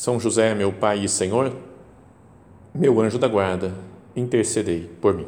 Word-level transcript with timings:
são 0.00 0.18
José, 0.18 0.54
meu 0.54 0.72
Pai 0.72 1.04
e 1.04 1.08
Senhor, 1.10 1.54
meu 2.74 2.98
anjo 3.02 3.18
da 3.18 3.28
guarda, 3.28 3.74
intercedei 4.16 4.90
por 4.98 5.12
mim. 5.12 5.26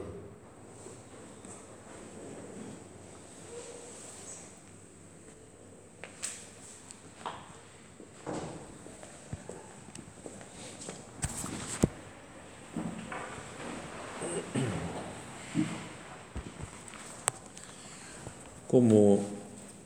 Como 18.67 19.23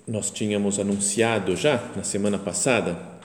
nós 0.07 0.31
tínhamos 0.31 0.79
anunciado 0.79 1.57
já 1.57 1.83
na 1.97 2.05
semana 2.05 2.39
passada, 2.39 3.16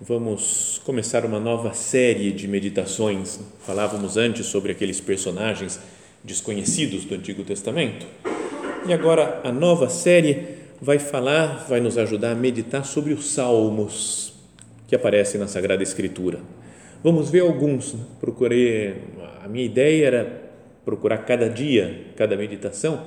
vamos 0.00 0.80
começar 0.84 1.24
uma 1.24 1.40
nova 1.40 1.74
série 1.74 2.30
de 2.30 2.46
meditações. 2.46 3.40
Falávamos 3.60 4.16
antes 4.16 4.46
sobre 4.46 4.70
aqueles 4.70 5.00
personagens 5.00 5.80
desconhecidos 6.22 7.04
do 7.04 7.16
Antigo 7.16 7.42
Testamento. 7.42 8.06
E 8.86 8.92
agora 8.92 9.40
a 9.42 9.50
nova 9.50 9.88
série 9.88 10.56
vai 10.80 11.00
falar, 11.00 11.66
vai 11.68 11.80
nos 11.80 11.98
ajudar 11.98 12.32
a 12.32 12.34
meditar 12.36 12.84
sobre 12.84 13.12
os 13.12 13.32
salmos 13.32 14.32
que 14.86 14.94
aparecem 14.94 15.40
na 15.40 15.48
Sagrada 15.48 15.82
Escritura. 15.82 16.38
Vamos 17.02 17.28
ver 17.28 17.40
alguns. 17.40 17.96
Procurei, 18.20 18.94
a 19.42 19.48
minha 19.48 19.64
ideia 19.64 20.06
era 20.06 20.42
procurar 20.84 21.18
cada 21.18 21.50
dia, 21.50 22.06
cada 22.16 22.36
meditação, 22.36 23.02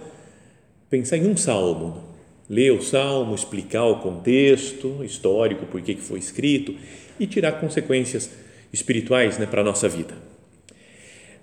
pensar 0.89 1.17
em 1.17 1.27
um 1.27 1.37
salmo 1.37 2.10
ler 2.51 2.73
o 2.73 2.81
salmo, 2.81 3.33
explicar 3.33 3.85
o 3.85 3.99
contexto 3.99 5.01
histórico, 5.05 5.65
por 5.65 5.81
que 5.81 5.95
foi 5.95 6.19
escrito 6.19 6.75
e 7.17 7.25
tirar 7.25 7.53
consequências 7.53 8.29
espirituais 8.73 9.37
né, 9.37 9.45
para 9.45 9.61
a 9.61 9.63
nossa 9.63 9.87
vida. 9.87 10.13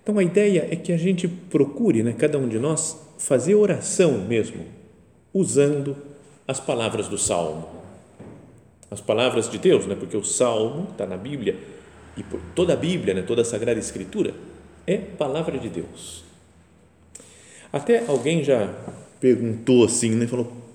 Então 0.03 0.19
a 0.19 0.23
ideia 0.23 0.69
é 0.71 0.77
que 0.77 0.93
a 0.93 0.99
gente 0.99 1.27
procure, 1.27 2.03
né, 2.03 2.13
cada 2.13 2.37
um 2.37 2.47
de 2.47 2.59
nós, 2.59 2.95
fazer 3.17 3.55
oração 3.55 4.19
mesmo, 4.19 4.67
usando 5.33 5.97
as 6.47 6.61
palavras 6.61 7.09
do 7.09 7.17
salmo. 7.17 7.67
As 8.91 9.01
palavras 9.01 9.49
de 9.49 9.57
Deus, 9.57 9.87
né, 9.87 9.95
porque 9.99 10.17
o 10.17 10.25
salmo 10.25 10.89
está 10.91 11.07
na 11.07 11.17
Bíblia 11.17 11.57
e 12.19 12.23
por 12.23 12.39
toda 12.55 12.75
a 12.75 12.77
Bíblia, 12.77 13.15
né, 13.15 13.23
toda 13.23 13.41
a 13.41 13.45
Sagrada 13.47 13.81
Escritura, 13.81 14.35
é 14.87 14.99
palavra 14.99 15.57
de 15.57 15.71
Deus. 15.71 16.23
Até 17.73 18.05
alguém 18.07 18.45
já 18.45 18.75
perguntou 19.19 19.85
assim, 19.85 20.11
né, 20.11 20.27
falou, 20.27 20.68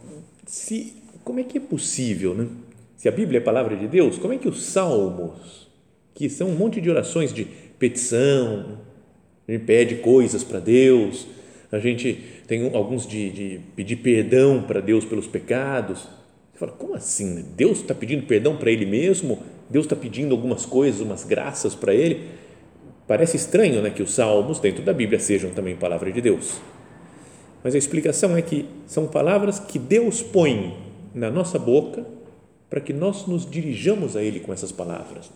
se 0.45 0.93
como 1.23 1.39
é 1.39 1.43
que 1.43 1.57
é 1.57 1.61
possível, 1.61 2.33
né? 2.33 2.47
Se 2.97 3.07
a 3.07 3.11
Bíblia 3.11 3.39
é 3.39 3.41
a 3.41 3.43
palavra 3.43 3.75
de 3.75 3.87
Deus, 3.87 4.17
como 4.17 4.33
é 4.33 4.37
que 4.37 4.47
os 4.47 4.63
salmos, 4.63 5.67
que 6.13 6.29
são 6.29 6.49
um 6.49 6.55
monte 6.55 6.79
de 6.79 6.89
orações 6.89 7.33
de 7.33 7.45
petição, 7.77 8.79
a 9.47 9.51
gente 9.51 9.65
pede 9.65 9.95
coisas 9.95 10.43
para 10.43 10.59
Deus, 10.59 11.27
a 11.71 11.79
gente 11.79 12.17
tem 12.47 12.73
alguns 12.73 13.05
de, 13.07 13.29
de 13.29 13.59
pedir 13.75 13.97
perdão 13.97 14.63
para 14.63 14.79
Deus 14.79 15.03
pelos 15.03 15.27
pecados. 15.27 15.99
Você 16.51 16.59
fala, 16.59 16.71
como 16.71 16.93
assim? 16.93 17.33
Né? 17.33 17.43
Deus 17.57 17.79
está 17.79 17.95
pedindo 17.95 18.25
perdão 18.25 18.55
para 18.55 18.71
Ele 18.71 18.85
mesmo? 18.85 19.39
Deus 19.69 19.85
está 19.85 19.95
pedindo 19.95 20.33
algumas 20.33 20.65
coisas, 20.65 21.01
umas 21.01 21.23
graças 21.23 21.73
para 21.73 21.93
Ele? 21.93 22.29
Parece 23.07 23.35
estranho 23.35 23.81
né, 23.81 23.89
que 23.89 24.03
os 24.03 24.13
salmos 24.13 24.59
dentro 24.59 24.83
da 24.83 24.93
Bíblia 24.93 25.19
sejam 25.19 25.49
também 25.49 25.75
palavra 25.75 26.11
de 26.11 26.21
Deus. 26.21 26.61
Mas 27.63 27.73
a 27.73 27.77
explicação 27.77 28.35
é 28.35 28.41
que 28.41 28.65
são 28.85 29.07
palavras 29.07 29.59
que 29.59 29.79
Deus 29.79 30.21
põe 30.21 30.77
na 31.13 31.31
nossa 31.31 31.57
boca 31.57 32.05
para 32.69 32.81
que 32.81 32.91
nós 32.91 33.25
nos 33.27 33.49
dirijamos 33.49 34.15
a 34.15 34.23
Ele 34.23 34.39
com 34.39 34.51
essas 34.51 34.71
palavras. 34.71 35.31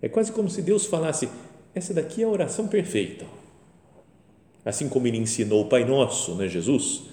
É 0.00 0.08
quase 0.08 0.32
como 0.32 0.50
se 0.50 0.62
Deus 0.62 0.86
falasse: 0.86 1.28
essa 1.74 1.94
daqui 1.94 2.22
é 2.22 2.24
a 2.24 2.28
oração 2.28 2.66
perfeita. 2.66 3.24
Assim 4.64 4.88
como 4.88 5.06
Ele 5.06 5.18
ensinou 5.18 5.62
o 5.62 5.68
Pai 5.68 5.84
Nosso, 5.84 6.34
né, 6.34 6.48
Jesus? 6.48 7.04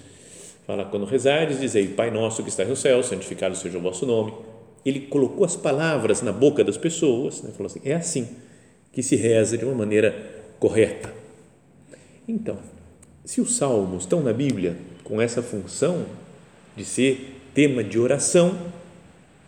Fala, 0.66 0.86
quando 0.86 1.06
rezares, 1.06 1.60
dizei, 1.60 1.88
Pai 1.88 2.12
Nosso 2.12 2.44
que 2.44 2.50
estás 2.50 2.70
no 2.70 2.76
céu, 2.76 3.04
santificado 3.04 3.56
seja 3.56 3.78
o 3.78 3.82
vosso 3.82 4.06
nome. 4.06 4.34
Ele 4.86 5.02
colocou 5.02 5.44
as 5.44 5.56
palavras 5.56 6.22
na 6.22 6.32
boca 6.32 6.64
das 6.64 6.78
pessoas, 6.78 7.44
né, 7.44 7.52
falou 7.52 7.68
assim: 7.68 7.82
é 7.84 7.94
assim 7.94 8.28
que 8.92 9.04
se 9.04 9.16
reza 9.16 9.58
de 9.58 9.66
uma 9.66 9.76
maneira 9.76 10.16
correta. 10.60 11.14
Então, 12.28 12.58
se 13.30 13.40
os 13.40 13.58
salmos 13.58 14.06
estão 14.06 14.22
na 14.22 14.34
Bíblia 14.34 14.76
com 15.04 15.22
essa 15.22 15.44
função 15.44 16.04
de 16.76 16.84
ser 16.84 17.40
tema 17.54 17.84
de 17.84 18.00
oração, 18.00 18.58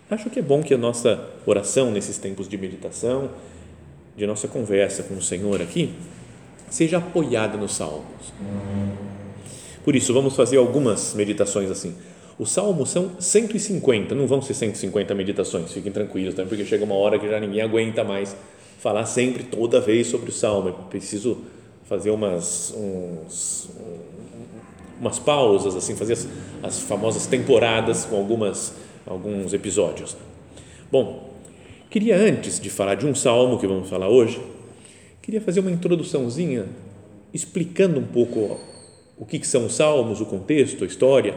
acho 0.08 0.30
que 0.30 0.38
é 0.38 0.42
bom 0.44 0.62
que 0.62 0.72
a 0.72 0.78
nossa 0.78 1.20
oração 1.48 1.90
nesses 1.90 2.20
tempos 2.20 2.48
de 2.48 2.60
meditação, 2.60 3.32
de 4.16 4.28
nossa 4.28 4.48
conversa 4.48 5.02
com 5.02 5.16
o 5.16 5.22
Senhor 5.22 5.60
aqui, 5.64 5.96
seja 6.70 7.00
apoiada 7.00 7.58
nos 7.58 7.74
salmos. 7.74 8.32
Por 9.84 9.96
isso, 9.96 10.14
vamos 10.14 10.36
fazer 10.36 10.58
algumas 10.58 11.16
meditações 11.16 11.72
assim. 11.72 11.96
Os 12.38 12.52
salmos 12.52 12.92
são 12.92 13.20
150, 13.20 14.14
não 14.14 14.28
vão 14.28 14.44
ser 14.44 14.54
150 14.54 15.16
meditações, 15.16 15.72
fiquem 15.74 15.92
tranquilos, 15.92 16.36
tá? 16.36 16.46
porque 16.46 16.66
chega 16.66 16.86
uma 16.86 16.94
hora 16.94 17.18
que 17.18 17.28
já 17.28 17.40
ninguém 17.40 17.64
aguenta 17.64 18.04
mais 18.04 18.36
falar 18.78 19.08
sempre, 19.08 19.42
toda 19.42 19.82
vez 19.82 20.06
sobre 20.06 20.30
o 20.30 20.32
salmo. 20.32 20.70
É 20.70 20.72
preciso 20.88 21.40
fazer 21.92 22.10
umas, 22.10 22.74
uns, 22.74 23.70
umas 24.98 25.20
pausas, 25.20 25.76
assim, 25.76 25.94
fazer 25.94 26.14
as, 26.14 26.28
as 26.64 26.80
famosas 26.80 27.28
temporadas 27.28 28.06
com 28.06 28.16
algumas, 28.16 28.74
alguns 29.06 29.52
episódios. 29.52 30.16
Bom, 30.90 31.34
queria 31.90 32.16
antes 32.16 32.62
de 32.62 32.70
falar 32.70 32.96
de 32.96 33.06
um 33.06 33.14
salmo 33.14 33.60
que 33.60 33.68
vamos 33.68 33.90
falar 33.90 34.08
hoje, 34.08 34.42
queria 35.22 35.42
fazer 35.42 35.60
uma 35.60 35.70
introduçãozinha 35.70 36.66
explicando 37.34 38.00
um 38.00 38.08
pouco 38.08 38.58
o 39.18 39.26
que 39.26 39.46
são 39.46 39.66
os 39.66 39.76
salmos, 39.76 40.22
o 40.22 40.26
contexto, 40.26 40.86
a 40.86 40.88
história. 40.88 41.36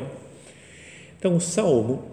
Então, 1.19 1.35
o 1.35 1.41
salmo, 1.41 2.05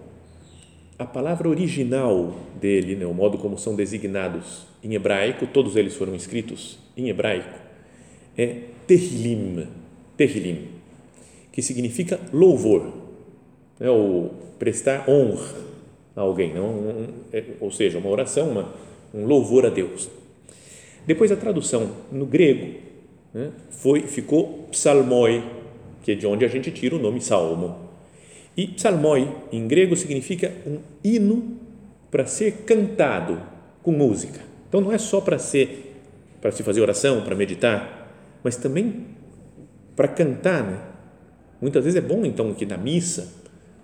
a 0.98 1.04
palavra 1.04 1.48
original 1.48 2.34
dele, 2.60 2.96
né, 2.96 3.06
o 3.06 3.14
modo 3.14 3.38
como 3.38 3.56
são 3.56 3.76
designados 3.76 4.66
em 4.82 4.94
hebraico, 4.94 5.46
todos 5.46 5.76
eles 5.76 5.94
foram 5.94 6.16
escritos 6.16 6.76
em 6.96 7.08
hebraico, 7.08 7.70
é 8.42 8.56
Tehillim, 8.86 9.66
Tehillim, 10.16 10.68
que 11.50 11.62
significa 11.62 12.18
louvor, 12.32 12.92
é 13.80 13.90
o 13.90 14.30
prestar 14.58 15.08
honra 15.08 15.54
a 16.14 16.20
alguém, 16.20 16.54
não? 16.54 16.66
Um, 16.66 17.06
é, 17.32 17.44
ou 17.60 17.70
seja, 17.70 17.98
uma 17.98 18.08
oração, 18.08 18.50
uma, 18.50 18.74
um 19.14 19.24
louvor 19.24 19.66
a 19.66 19.68
Deus. 19.68 20.08
Depois 21.06 21.32
a 21.32 21.36
tradução 21.36 21.90
no 22.10 22.26
grego 22.26 22.74
né, 23.34 23.50
foi 23.70 24.02
ficou 24.02 24.68
psalmoi, 24.70 25.42
que 26.02 26.12
é 26.12 26.14
de 26.14 26.26
onde 26.26 26.44
a 26.44 26.48
gente 26.48 26.70
tira 26.70 26.96
o 26.96 26.98
nome 26.98 27.20
salmo. 27.20 27.76
E 28.56 28.66
psalmoi 28.68 29.28
em 29.50 29.66
grego 29.66 29.96
significa 29.96 30.52
um 30.66 30.78
hino 31.02 31.56
para 32.10 32.26
ser 32.26 32.64
cantado 32.66 33.40
com 33.82 33.90
música. 33.90 34.40
Então 34.68 34.80
não 34.80 34.92
é 34.92 34.98
só 34.98 35.20
para 35.20 35.38
ser 35.38 35.88
para 36.40 36.50
se 36.50 36.64
fazer 36.64 36.80
oração, 36.80 37.22
para 37.22 37.36
meditar, 37.36 38.01
mas 38.42 38.56
também 38.56 39.06
para 39.94 40.08
cantar, 40.08 40.62
né? 40.64 40.80
Muitas 41.60 41.84
vezes 41.84 42.02
é 42.02 42.06
bom 42.06 42.24
então 42.24 42.52
que 42.54 42.66
na 42.66 42.76
missa, 42.76 43.32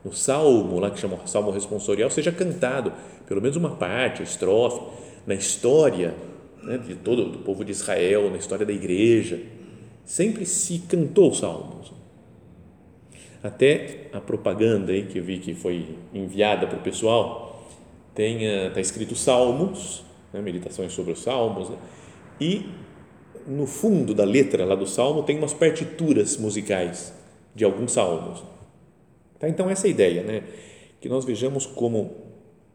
no 0.05 0.12
salmo, 0.12 0.81
lá 0.81 0.90
que 0.90 0.99
chama 0.99 1.19
salmo 1.26 1.50
responsorial, 1.50 2.10
seja 2.10 2.32
cantado 2.32 2.93
pelo 3.26 3.43
menos 3.43 3.56
uma 3.56 3.70
parte, 3.70 4.22
estrofe, 4.22 4.81
na 5.26 5.34
história 5.34 6.14
né, 6.62 6.78
de 6.78 6.94
todo 6.94 7.22
o 7.22 7.38
povo 7.38 7.64
de 7.64 7.72
Israel, 7.72 8.31
na 8.31 8.38
história 8.38 8.64
da 8.64 8.72
igreja, 8.72 9.38
sempre 10.05 10.46
se 10.46 10.78
cantou 10.81 11.34
salmos. 11.34 11.93
Até 13.43 14.08
a 14.12 14.20
propaganda 14.20 14.93
aí 14.93 15.04
que 15.04 15.19
eu 15.19 15.22
vi 15.22 15.38
que 15.38 15.54
foi 15.54 15.96
enviada 16.12 16.66
para 16.66 16.78
o 16.78 16.82
pessoal, 16.82 17.69
tem 18.14 18.44
está 18.44 18.81
escrito 18.81 19.14
salmos, 19.14 20.02
né, 20.32 20.40
meditações 20.40 20.93
sobre 20.93 21.12
os 21.12 21.22
salmos, 21.22 21.69
né, 21.69 21.76
e 22.40 22.66
no 23.49 23.67
fundo 23.67 24.15
da 24.15 24.25
letra 24.25 24.65
lá 24.65 24.75
do 24.75 24.87
salmo 24.87 25.23
tem 25.23 25.39
umas 25.39 25.55
partituras 25.55 26.37
musicais 26.37 27.12
de 27.55 27.65
alguns 27.65 27.93
salmos. 27.93 28.45
Tá? 29.39 29.49
Então, 29.49 29.71
essa 29.71 29.87
é 29.87 29.89
a 29.89 29.91
ideia, 29.91 30.23
né? 30.23 30.43
que 31.00 31.09
nós 31.09 31.25
vejamos 31.25 31.65
como 31.65 32.11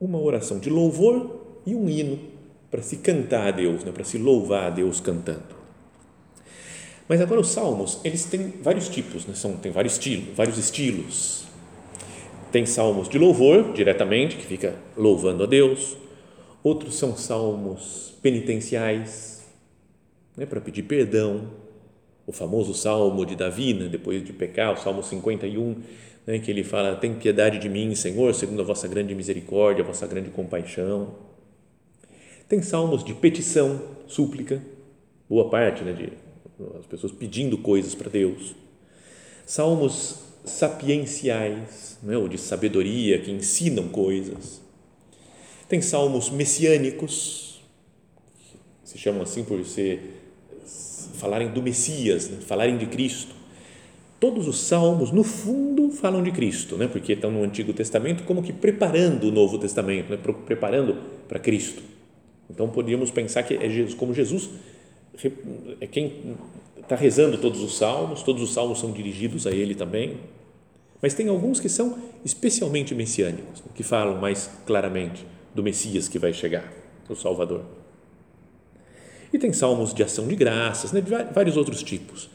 uma 0.01 0.19
oração 0.19 0.59
de 0.59 0.69
louvor 0.69 1.61
e 1.65 1.75
um 1.75 1.87
hino 1.87 2.19
para 2.71 2.81
se 2.81 2.97
cantar 2.97 3.47
a 3.47 3.51
Deus, 3.51 3.83
né? 3.83 3.91
para 3.91 4.03
se 4.03 4.17
louvar 4.17 4.65
a 4.65 4.69
Deus 4.71 4.99
cantando. 4.99 5.63
Mas 7.07 7.21
agora 7.21 7.41
os 7.41 7.49
salmos, 7.49 7.99
eles 8.03 8.25
têm 8.25 8.53
vários 8.61 8.87
tipos, 8.87 9.25
né? 9.25 9.35
São, 9.35 9.57
tem 9.57 9.71
vários 9.71 9.93
estilos, 9.93 10.35
vários 10.35 10.57
estilos. 10.57 11.43
Tem 12.51 12.65
salmos 12.65 13.09
de 13.09 13.19
louvor, 13.19 13.73
diretamente, 13.73 14.37
que 14.37 14.45
fica 14.45 14.73
louvando 14.95 15.43
a 15.43 15.45
Deus. 15.45 15.97
Outros 16.63 16.95
são 16.95 17.17
salmos 17.17 18.13
penitenciais, 18.21 19.32
né? 20.35 20.45
para 20.45 20.61
pedir 20.61 20.83
perdão. 20.83 21.49
O 22.25 22.31
famoso 22.31 22.73
salmo 22.73 23.25
de 23.25 23.35
Davi, 23.35 23.73
né? 23.73 23.89
depois 23.89 24.23
de 24.23 24.31
pecar, 24.31 24.73
o 24.73 24.77
salmo 24.77 25.03
51, 25.03 25.75
né? 26.25 26.39
que 26.39 26.49
ele 26.49 26.63
fala: 26.63 26.95
Tem 26.95 27.13
piedade 27.13 27.59
de 27.59 27.67
mim, 27.67 27.93
Senhor, 27.95 28.33
segundo 28.33 28.61
a 28.61 28.65
vossa 28.65 28.87
grande 28.87 29.13
misericórdia, 29.13 29.83
a 29.83 29.87
vossa 29.87 30.07
grande 30.07 30.29
compaixão. 30.29 31.15
Tem 32.47 32.61
salmos 32.61 33.03
de 33.03 33.13
petição, 33.13 33.81
súplica, 34.07 34.61
boa 35.27 35.49
parte, 35.49 35.83
né? 35.83 35.91
de 35.91 36.13
as 36.79 36.85
pessoas 36.85 37.11
pedindo 37.11 37.57
coisas 37.57 37.93
para 37.95 38.09
Deus. 38.09 38.55
Salmos 39.45 40.19
sapienciais, 40.45 41.97
não 42.01 42.13
é? 42.13 42.17
ou 42.17 42.27
de 42.27 42.37
sabedoria, 42.37 43.19
que 43.19 43.31
ensinam 43.31 43.89
coisas. 43.89 44.61
Tem 45.67 45.81
salmos 45.81 46.29
messiânicos, 46.29 47.61
se 48.83 48.97
chamam 48.97 49.23
assim 49.23 49.43
por 49.43 49.63
ser 49.65 50.12
falarem 51.13 51.49
do 51.49 51.61
Messias, 51.61 52.29
né? 52.29 52.37
falarem 52.45 52.77
de 52.77 52.85
Cristo. 52.87 53.33
Todos 54.19 54.47
os 54.47 54.59
salmos, 54.59 55.11
no 55.11 55.23
fundo, 55.23 55.89
falam 55.91 56.23
de 56.23 56.31
Cristo, 56.31 56.77
né? 56.77 56.87
porque 56.87 57.13
estão 57.13 57.31
no 57.31 57.43
Antigo 57.43 57.73
Testamento, 57.73 58.23
como 58.23 58.41
que 58.41 58.53
preparando 58.53 59.27
o 59.27 59.31
Novo 59.31 59.57
Testamento, 59.57 60.09
né? 60.09 60.17
preparando 60.45 60.95
para 61.27 61.39
Cristo. 61.39 61.81
Então, 62.49 62.69
podíamos 62.69 63.11
pensar 63.11 63.43
que 63.43 63.55
é 63.55 63.69
Jesus, 63.69 63.93
como 63.93 64.13
Jesus 64.13 64.49
é 65.79 65.87
quem 65.87 66.35
está 66.79 66.95
rezando 66.95 67.37
todos 67.37 67.61
os 67.61 67.77
salmos, 67.77 68.23
todos 68.23 68.41
os 68.41 68.53
salmos 68.53 68.79
são 68.79 68.91
dirigidos 68.91 69.45
a 69.45 69.51
ele 69.51 69.75
também, 69.75 70.17
mas 71.01 71.13
tem 71.13 71.27
alguns 71.27 71.59
que 71.59 71.69
são 71.69 71.97
especialmente 72.25 72.95
messiânicos, 72.95 73.61
que 73.75 73.83
falam 73.83 74.19
mais 74.19 74.49
claramente 74.65 75.25
do 75.53 75.61
Messias 75.61 76.07
que 76.07 76.17
vai 76.17 76.33
chegar, 76.33 76.71
o 77.09 77.15
Salvador. 77.15 77.82
E 79.33 79.39
tem 79.39 79.51
salmos 79.51 79.95
de 79.95 80.03
ação 80.03 80.27
de 80.27 80.35
graças, 80.35 80.91
né, 80.91 81.01
de 81.01 81.09
vários 81.09 81.57
outros 81.57 81.81
tipos. 81.81 82.29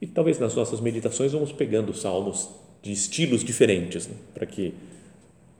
E 0.00 0.06
talvez 0.06 0.38
nas 0.38 0.54
nossas 0.54 0.80
meditações 0.80 1.32
vamos 1.32 1.52
pegando 1.52 1.92
salmos 1.92 2.48
de 2.80 2.90
estilos 2.90 3.44
diferentes, 3.44 4.06
né, 4.06 4.14
para 4.32 4.46
que 4.46 4.72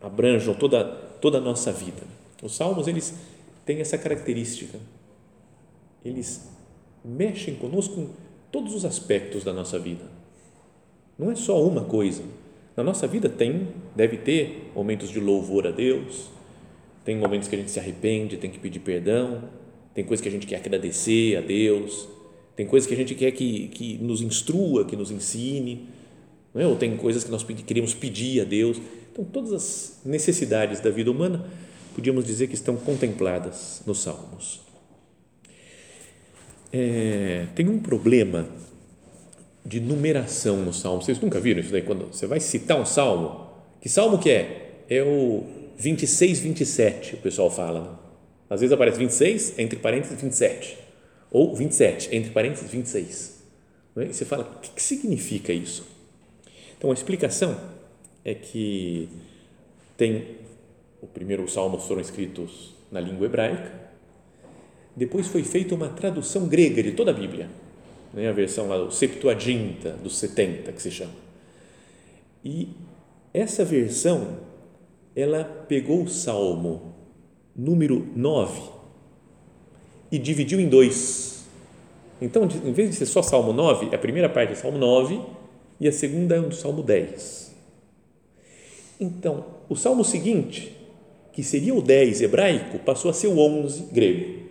abranjam 0.01 0.55
toda, 0.55 0.85
toda 1.21 1.37
a 1.37 1.41
nossa 1.41 1.71
vida. 1.71 2.03
Os 2.43 2.57
salmos, 2.57 2.89
eles 2.89 3.15
têm 3.67 3.81
essa 3.81 3.99
característica, 3.99 4.79
eles 6.03 6.49
mexem 7.05 7.55
conosco 7.57 8.01
em 8.01 8.11
todos 8.51 8.75
os 8.75 8.87
aspectos 8.87 9.45
da 9.45 9.53
nossa 9.53 9.79
vida. 9.79 10.05
Não 11.19 11.31
é 11.31 11.35
só 11.35 11.63
uma 11.63 11.85
coisa. 11.85 12.23
Na 12.77 12.83
nossa 12.83 13.07
vida 13.07 13.29
tem, 13.29 13.69
deve 13.95 14.17
ter 14.17 14.71
momentos 14.75 15.11
de 15.11 15.21
louvor 15.21 15.67
a 15.67 15.71
Deus, 15.71 16.31
tem 17.05 17.17
momentos 17.17 17.49
que 17.49 17.57
a 17.57 17.59
gente 17.59 17.71
se 17.71 17.79
arrepende, 17.79 18.37
tem 18.37 18.51
que 18.51 18.59
pedir 18.59 18.79
perdão, 18.79 19.43
tem 19.99 20.05
coisas 20.05 20.23
que 20.23 20.29
a 20.29 20.31
gente 20.31 20.47
quer 20.47 20.61
agradecer 20.61 21.35
a 21.39 21.41
Deus, 21.41 22.09
tem 22.55 22.65
coisas 22.65 22.87
que 22.87 22.95
a 22.95 22.97
gente 22.97 23.17
quer 23.17 23.33
que, 23.33 23.67
que 23.67 23.99
nos 23.99 24.21
instrua, 24.21 24.85
que 24.85 24.95
nos 24.95 25.11
ensine, 25.11 25.89
é? 26.55 26.65
ou 26.65 26.77
tem 26.77 26.97
coisas 26.97 27.25
que 27.25 27.31
nós 27.33 27.43
queremos 27.43 27.95
pedir 27.95 28.43
a 28.43 28.45
Deus. 28.45 28.81
Então, 29.11 29.25
todas 29.25 29.53
as 29.53 30.01
necessidades 30.05 30.79
da 30.79 30.89
vida 30.89 31.11
humana, 31.11 31.45
podíamos 31.97 32.25
dizer 32.25 32.47
que 32.47 32.55
estão 32.55 32.77
contempladas 32.77 33.83
nos 33.85 33.99
Salmos 33.99 34.61
é, 36.73 37.47
tem 37.57 37.69
um 37.69 37.81
problema 37.81 38.49
de 39.67 39.81
numeração 39.81 40.59
no 40.59 40.73
salmo. 40.73 41.03
Vocês 41.03 41.19
nunca 41.21 41.41
viram 41.41 41.59
isso 41.59 41.73
daí? 41.73 41.83
Quando 41.83 42.07
você 42.13 42.25
vai 42.25 42.39
citar 42.39 42.81
um 42.81 42.87
salmo, 42.87 43.49
que 43.81 43.89
salmo 43.89 44.17
que 44.17 44.31
é? 44.31 44.85
É 44.89 45.03
o 45.03 45.43
26, 45.77 46.39
27, 46.39 47.15
o 47.17 47.19
pessoal 47.19 47.51
fala. 47.51 48.08
Né? 48.49 48.55
Às 48.55 48.61
vezes 48.61 48.73
aparece 48.73 48.99
26, 48.99 49.59
entre 49.59 49.79
parênteses, 49.79 50.21
27. 50.21 50.79
Ou 51.31 51.55
27, 51.55 52.15
entre 52.15 52.31
parênteses, 52.31 52.71
26. 52.71 53.39
É? 53.97 54.05
E 54.05 54.15
você 54.15 54.25
fala, 54.25 54.45
o 54.45 54.61
que, 54.61 54.83
significa 54.83 55.53
isso? 55.53 55.87
Então, 56.77 56.91
a 56.91 56.95
explicação 56.95 57.59
é 58.25 58.35
que 58.35 59.09
tem, 59.97 60.37
o 61.03 61.07
primeiro 61.07 61.49
salmos 61.49 61.85
foram 61.85 62.01
escritos 62.01 62.75
na 62.91 63.01
língua 63.01 63.27
hebraica, 63.27 63.89
depois 64.97 65.27
foi 65.27 65.43
feita 65.43 65.75
uma 65.75 65.89
tradução 65.89 66.49
grega 66.49 66.83
de 66.83 66.93
toda 66.93 67.11
a 67.11 67.15
Bíblia, 67.15 67.49
né? 68.13 68.29
a 68.29 68.33
versão 68.33 68.69
lá 68.69 68.91
Septuaginta, 68.91 69.93
dos 69.93 70.17
70, 70.19 70.73
que 70.73 70.83
se 70.83 70.91
chama. 70.91 71.13
E 72.45 72.69
essa 73.35 73.65
versão, 73.65 74.39
ela 75.15 75.45
pegou 75.45 76.03
o 76.03 76.09
Salmo 76.09 76.88
número 77.59 78.07
9 78.15 78.63
e 80.13 80.19
dividiu 80.19 80.61
em 80.61 80.69
dois. 80.69 81.45
Então, 82.23 82.45
em 82.45 82.73
vez 82.73 82.91
de 82.91 82.97
ser 82.97 83.07
só 83.07 83.21
Salmo 83.21 83.53
9, 83.53 83.95
a 83.95 83.99
primeira 83.99 84.29
parte 84.29 84.53
é 84.53 84.55
Salmo 84.55 84.79
9 84.79 85.21
e 85.81 85.89
a 85.89 85.93
segunda 85.93 86.37
é 86.37 86.41
o 86.41 86.53
Salmo 86.53 86.83
10. 86.83 87.55
Então, 89.01 89.45
o 89.69 89.77
Salmo 89.77 90.05
seguinte, 90.05 90.75
que 91.33 91.43
seria 91.43 91.75
o 91.75 91.83
10 91.83 92.23
hebraico, 92.23 92.79
passou 92.79 93.11
a 93.11 93.15
ser 93.15 93.27
o 93.27 93.39
11 93.39 93.93
grego. 93.93 94.49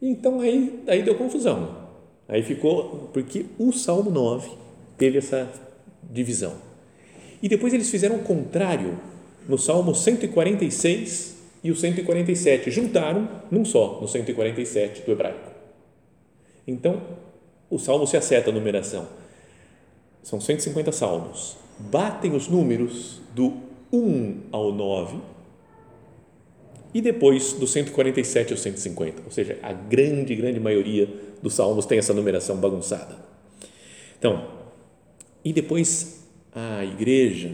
Então 0.00 0.40
aí, 0.40 0.82
aí 0.86 1.02
deu 1.02 1.14
confusão. 1.16 1.84
Aí 2.28 2.42
ficou, 2.42 3.10
porque 3.12 3.46
o 3.58 3.72
Salmo 3.72 4.10
9 4.10 4.48
teve 4.96 5.18
essa 5.18 5.50
divisão. 6.10 6.54
E 7.42 7.48
depois 7.48 7.74
eles 7.74 7.90
fizeram 7.90 8.16
o 8.16 8.22
contrário 8.22 8.98
no 9.48 9.58
Salmo 9.58 9.94
146 9.94 11.34
e 11.64 11.70
o 11.70 11.76
147, 11.76 12.70
juntaram 12.70 13.26
num 13.50 13.64
só, 13.64 13.98
no 13.98 14.06
147 14.06 15.00
do 15.00 15.12
hebraico. 15.12 15.50
Então, 16.68 17.00
o 17.70 17.78
salmo 17.78 18.06
se 18.06 18.18
acerta 18.18 18.50
a 18.50 18.52
numeração. 18.52 19.08
São 20.22 20.38
150 20.38 20.92
salmos. 20.92 21.56
Batem 21.78 22.36
os 22.36 22.48
números 22.48 23.22
do 23.34 23.54
1 23.90 24.40
ao 24.52 24.72
9 24.72 25.18
e 26.92 27.00
depois 27.00 27.54
do 27.54 27.66
147 27.66 28.52
ao 28.52 28.58
150, 28.58 29.22
ou 29.24 29.30
seja, 29.30 29.58
a 29.62 29.72
grande, 29.72 30.36
grande 30.36 30.60
maioria 30.60 31.08
dos 31.42 31.54
salmos 31.54 31.86
tem 31.86 31.98
essa 31.98 32.14
numeração 32.14 32.56
bagunçada. 32.58 33.16
Então, 34.18 34.48
e 35.44 35.52
depois 35.52 36.28
a 36.54 36.84
igreja, 36.84 37.50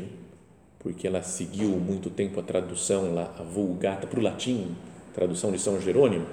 porque 0.81 1.07
ela 1.07 1.23
seguiu 1.23 1.69
muito 1.71 2.11
tempo 2.11 2.41
a 2.41 2.43
tradução, 2.43 3.17
a 3.19 3.43
Vulgata 3.43 4.07
para 4.07 4.19
o 4.19 4.23
latim, 4.23 4.75
tradução 5.15 5.53
de 5.53 5.59
São 5.59 5.81
Jerônimo, 5.81 6.27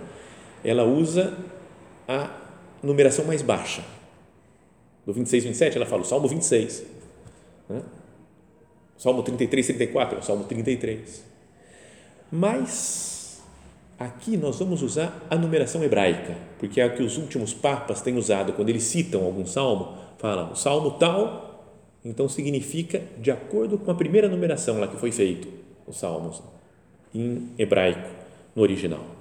ela 0.64 0.84
usa 0.84 1.38
a 2.08 2.32
numeração 2.82 3.26
mais 3.26 3.42
baixa. 3.42 3.84
Do 5.06 5.14
26, 5.14 5.44
27, 5.44 5.78
ela 5.78 5.86
fala 5.86 6.02
o 6.02 6.06
Salmo 6.06 6.28
26. 6.28 6.84
Né? 7.70 7.82
Salmo 8.98 9.22
33, 9.22 9.68
34 9.68 10.18
é 10.18 10.20
o 10.20 10.24
Salmo 10.24 10.44
33 10.46 11.28
mas 12.32 13.42
aqui 13.98 14.36
nós 14.36 14.60
vamos 14.60 14.82
usar 14.82 15.26
a 15.30 15.36
numeração 15.36 15.84
hebraica, 15.84 16.36
porque 16.60 16.82
é 16.82 16.84
a 16.84 16.90
que 16.90 17.02
os 17.02 17.18
últimos 17.18 17.54
papas 17.54 18.02
têm 18.02 18.18
usado 18.18 18.54
quando 18.54 18.70
eles 18.70 18.84
citam 18.84 19.24
algum 19.24 19.46
salmo, 19.46 19.98
falam 20.18 20.52
o 20.52 20.56
salmo 20.56 20.92
tal, 20.92 21.47
então 22.04 22.28
significa 22.30 23.02
de 23.20 23.32
acordo 23.32 23.78
com 23.78 23.92
a 23.92 23.96
primeira 23.96 24.28
numeração 24.28 24.80
lá 24.80 24.88
que 24.88 24.98
foi 24.98 25.12
feito, 25.12 25.48
os 25.86 25.98
salmos 25.98 26.42
em 27.14 27.50
hebraico 27.58 28.10
no 28.56 28.62
original. 28.62 29.18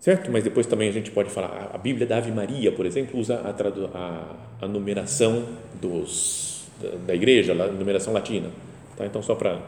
Certo? 0.00 0.30
Mas 0.30 0.42
depois 0.42 0.66
também 0.66 0.88
a 0.88 0.92
gente 0.92 1.10
pode 1.10 1.28
falar, 1.28 1.70
a 1.74 1.76
Bíblia 1.78 2.06
da 2.06 2.16
Ave 2.16 2.32
Maria, 2.32 2.72
por 2.72 2.86
exemplo, 2.86 3.20
usa 3.20 3.36
a, 3.36 3.50
a, 3.98 4.64
a 4.64 4.68
numeração 4.68 5.46
dos, 5.80 6.64
da, 6.80 6.88
da 7.08 7.14
igreja, 7.14 7.52
a 7.52 7.66
numeração 7.66 8.12
latina. 8.12 8.50
Tá? 8.96 9.04
Então, 9.04 9.22
só 9.22 9.34
para 9.34 9.60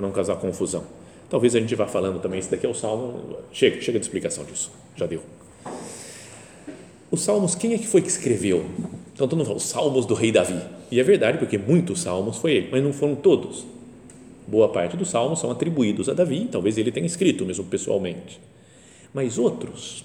não 0.00 0.10
causar 0.10 0.34
confusão. 0.36 0.84
Talvez 1.30 1.54
a 1.54 1.60
gente 1.60 1.74
vá 1.76 1.86
falando 1.86 2.20
também, 2.20 2.40
esse 2.40 2.50
daqui 2.50 2.66
é 2.66 2.68
o 2.68 2.74
Salmo, 2.74 3.38
chega, 3.52 3.80
chega 3.80 3.98
de 4.00 4.04
explicação 4.04 4.44
disso, 4.44 4.72
já 4.96 5.06
deu. 5.06 5.22
Os 7.10 7.20
Salmos, 7.20 7.54
quem 7.54 7.74
é 7.74 7.78
que 7.78 7.86
foi 7.86 8.02
que 8.02 8.08
escreveu? 8.08 8.64
Então, 9.18 9.26
todo 9.26 9.36
mundo 9.36 9.46
fala, 9.46 9.56
os 9.56 9.64
Salmos 9.64 10.06
do 10.06 10.14
rei 10.14 10.30
Davi. 10.30 10.60
E 10.92 11.00
é 11.00 11.02
verdade, 11.02 11.38
porque 11.38 11.58
muitos 11.58 12.02
Salmos 12.02 12.36
foi 12.36 12.52
ele, 12.52 12.68
mas 12.70 12.80
não 12.80 12.92
foram 12.92 13.16
todos. 13.16 13.66
Boa 14.46 14.68
parte 14.68 14.96
dos 14.96 15.10
Salmos 15.10 15.40
são 15.40 15.50
atribuídos 15.50 16.08
a 16.08 16.12
Davi, 16.12 16.48
talvez 16.48 16.78
ele 16.78 16.92
tenha 16.92 17.04
escrito 17.04 17.44
mesmo 17.44 17.64
pessoalmente. 17.64 18.38
Mas 19.12 19.36
outros, 19.36 20.04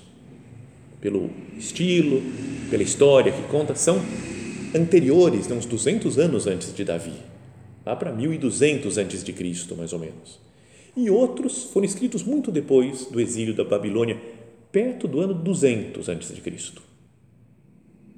pelo 0.99 1.29
estilo, 1.55 2.23
pela 2.71 2.81
história 2.81 3.31
que 3.31 3.43
conta, 3.43 3.75
são 3.75 4.01
anteriores, 4.75 5.49
uns 5.51 5.67
200 5.67 6.17
anos 6.17 6.47
antes 6.47 6.73
de 6.73 6.83
Davi 6.83 7.13
lá 7.85 7.95
para 7.95 8.11
1200 8.11 8.97
antes 8.97 9.23
de 9.23 9.33
Cristo, 9.33 9.75
mais 9.75 9.93
ou 9.93 9.99
menos. 9.99 10.39
E 10.95 11.09
outros 11.09 11.65
foram 11.65 11.85
escritos 11.85 12.23
muito 12.23 12.51
depois 12.51 13.05
do 13.05 13.19
exílio 13.19 13.53
da 13.53 13.63
Babilônia, 13.63 14.17
perto 14.71 15.07
do 15.07 15.19
ano 15.19 15.33
200 15.33 16.07
antes 16.09 16.33
de 16.33 16.41
Cristo. 16.41 16.81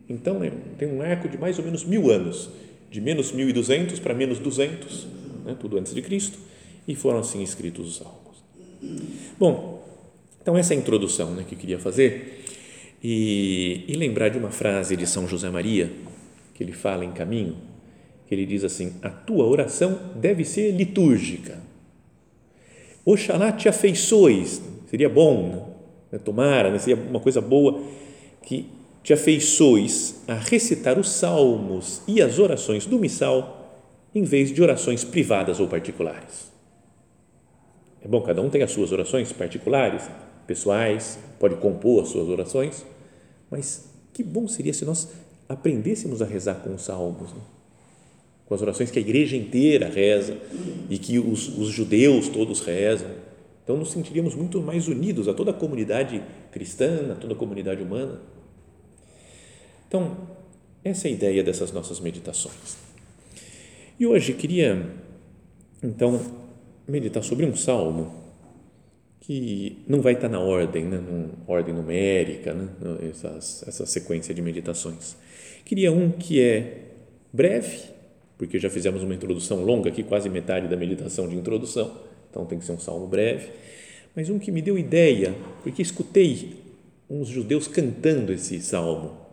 Então, 0.07 0.39
né, 0.39 0.51
tem 0.77 0.87
um 0.87 1.01
arco 1.01 1.27
de 1.27 1.37
mais 1.37 1.57
ou 1.57 1.65
menos 1.65 1.83
mil 1.83 2.11
anos, 2.11 2.49
de 2.91 3.01
menos 3.01 3.31
1200 3.31 3.99
para 3.99 4.13
menos 4.13 4.39
200, 4.39 5.07
né, 5.45 5.55
tudo 5.59 5.77
antes 5.77 5.93
de 5.93 6.01
Cristo, 6.01 6.37
e 6.87 6.95
foram 6.95 7.19
assim 7.19 7.41
escritos 7.41 7.87
os 7.87 7.97
salmos. 7.97 8.43
Bom, 9.39 9.83
então 10.41 10.57
essa 10.57 10.73
é 10.73 10.77
a 10.77 10.79
introdução 10.79 11.31
né, 11.31 11.43
que 11.47 11.55
eu 11.55 11.59
queria 11.59 11.79
fazer 11.79 12.43
e, 13.03 13.83
e 13.87 13.93
lembrar 13.95 14.29
de 14.29 14.37
uma 14.37 14.51
frase 14.51 14.95
de 14.95 15.07
São 15.07 15.27
José 15.27 15.49
Maria, 15.49 15.91
que 16.53 16.63
ele 16.63 16.71
fala 16.71 17.03
em 17.03 17.11
caminho, 17.11 17.57
que 18.27 18.33
ele 18.33 18.45
diz 18.45 18.63
assim: 18.63 18.93
A 19.01 19.09
tua 19.09 19.45
oração 19.45 19.99
deve 20.15 20.45
ser 20.45 20.71
litúrgica. 20.71 21.59
Oxalá 23.05 23.51
te 23.51 23.69
afeiçoes, 23.69 24.61
seria 24.89 25.07
bom, 25.09 25.75
né? 26.11 26.17
tomara, 26.17 26.71
né? 26.71 26.79
seria 26.79 26.95
uma 26.95 27.19
coisa 27.19 27.39
boa 27.39 27.83
que 28.41 28.67
te 29.05 29.13
afeiçoes 29.13 30.15
a 30.27 30.33
recitar 30.33 30.97
os 30.97 31.09
salmos 31.09 32.01
e 32.07 32.23
as 32.23 32.39
orações 32.39 32.87
do 32.87 32.97
missal 32.97 33.85
em 34.15 34.23
vez 34.23 34.51
de 34.51 34.63
orações 34.63 35.03
privadas 35.03 35.59
ou 35.59 35.67
particulares. 35.67 36.51
É 38.03 38.07
bom, 38.07 38.19
cada 38.21 38.41
um 38.41 38.49
tem 38.49 38.63
as 38.63 38.71
suas 38.71 38.91
orações 38.91 39.31
particulares, 39.31 40.09
pessoais, 40.47 41.19
pode 41.39 41.55
compor 41.57 42.01
as 42.01 42.09
suas 42.09 42.27
orações, 42.27 42.83
mas 43.51 43.87
que 44.11 44.23
bom 44.23 44.47
seria 44.47 44.73
se 44.73 44.83
nós 44.83 45.07
aprendêssemos 45.47 46.23
a 46.23 46.25
rezar 46.25 46.55
com 46.55 46.73
os 46.73 46.81
salmos, 46.81 47.31
né? 47.31 47.41
com 48.47 48.55
as 48.55 48.61
orações 48.63 48.89
que 48.89 48.97
a 48.97 49.01
igreja 49.03 49.37
inteira 49.37 49.87
reza 49.87 50.35
e 50.89 50.97
que 50.97 51.19
os, 51.19 51.47
os 51.59 51.67
judeus 51.67 52.27
todos 52.27 52.59
rezam. 52.59 53.11
Então, 53.63 53.77
nos 53.77 53.91
sentiríamos 53.91 54.33
muito 54.33 54.59
mais 54.63 54.87
unidos 54.87 55.27
a 55.27 55.33
toda 55.33 55.51
a 55.51 55.53
comunidade 55.53 56.23
cristã, 56.51 57.11
a 57.11 57.15
toda 57.15 57.33
a 57.33 57.37
comunidade 57.37 57.83
humana. 57.83 58.19
Então, 59.95 60.17
essa 60.83 61.07
é 61.07 61.11
a 61.11 61.13
ideia 61.13 61.41
dessas 61.41 61.71
nossas 61.71 62.01
meditações. 62.01 62.75
E 63.97 64.05
hoje 64.05 64.33
queria, 64.33 64.85
então, 65.81 66.19
meditar 66.85 67.23
sobre 67.23 67.45
um 67.45 67.55
salmo 67.55 68.13
que 69.21 69.77
não 69.87 70.01
vai 70.01 70.11
estar 70.11 70.27
na 70.27 70.41
ordem, 70.41 70.83
né, 70.83 71.01
ordem 71.47 71.73
numérica, 71.73 72.53
né, 72.53 72.67
essas, 73.09 73.63
essa 73.65 73.85
sequência 73.85 74.35
de 74.35 74.41
meditações. 74.41 75.15
Queria 75.63 75.93
um 75.93 76.11
que 76.11 76.41
é 76.41 76.89
breve, 77.31 77.83
porque 78.37 78.59
já 78.59 78.69
fizemos 78.69 79.01
uma 79.01 79.15
introdução 79.15 79.63
longa 79.63 79.87
aqui, 79.87 80.03
quase 80.03 80.27
metade 80.27 80.67
da 80.67 80.75
meditação 80.75 81.25
de 81.25 81.37
introdução, 81.37 82.01
então 82.29 82.45
tem 82.45 82.59
que 82.59 82.65
ser 82.65 82.73
um 82.73 82.79
salmo 82.79 83.07
breve, 83.07 83.47
mas 84.13 84.29
um 84.29 84.37
que 84.37 84.51
me 84.51 84.61
deu 84.61 84.77
ideia, 84.77 85.33
porque 85.63 85.81
escutei 85.81 86.65
uns 87.09 87.29
judeus 87.29 87.65
cantando 87.65 88.33
esse 88.33 88.59
salmo 88.59 89.24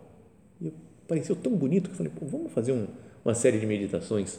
pareceu 1.06 1.36
tão 1.36 1.52
bonito 1.52 1.88
que 1.88 1.94
eu 1.94 1.96
falei, 1.96 2.12
vamos 2.22 2.52
fazer 2.52 2.72
um, 2.72 2.86
uma 3.24 3.34
série 3.34 3.58
de 3.58 3.66
meditações 3.66 4.38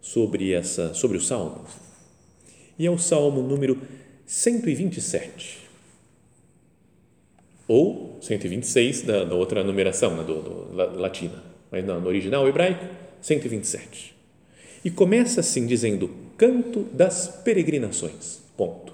sobre 0.00 0.52
essa, 0.52 0.92
sobre 0.94 1.16
os 1.16 1.26
salmos. 1.26 1.70
E 2.78 2.86
é 2.86 2.90
o 2.90 2.98
salmo 2.98 3.42
número 3.42 3.80
127 4.26 5.64
ou 7.66 8.18
126 8.20 9.02
da, 9.02 9.24
da 9.24 9.34
outra 9.34 9.64
numeração, 9.64 10.16
né, 10.16 10.24
do, 10.24 10.42
do, 10.42 10.98
latina, 10.98 11.42
mas 11.70 11.84
não, 11.84 12.00
no 12.00 12.08
original 12.08 12.46
hebraico 12.46 12.84
127. 13.20 14.14
E 14.84 14.90
começa 14.90 15.40
assim 15.40 15.66
dizendo: 15.66 16.10
Canto 16.36 16.82
das 16.92 17.28
peregrinações. 17.42 18.42
Ponto. 18.56 18.92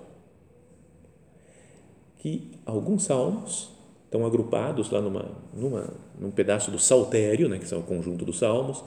Que 2.18 2.52
alguns 2.64 3.04
salmos 3.04 3.70
estão 4.10 4.26
agrupados 4.26 4.90
lá 4.90 5.00
numa, 5.00 5.30
numa, 5.54 5.94
num 6.18 6.32
pedaço 6.32 6.68
do 6.72 6.80
saltério, 6.80 7.48
né, 7.48 7.60
que 7.60 7.72
é 7.72 7.76
o 7.76 7.82
conjunto 7.82 8.24
dos 8.24 8.40
salmos, 8.40 8.82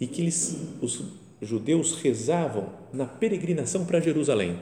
e 0.00 0.06
que 0.06 0.20
eles, 0.20 0.56
os 0.82 1.04
judeus 1.40 2.00
rezavam 2.02 2.66
na 2.92 3.06
peregrinação 3.06 3.84
para 3.84 4.00
Jerusalém. 4.00 4.58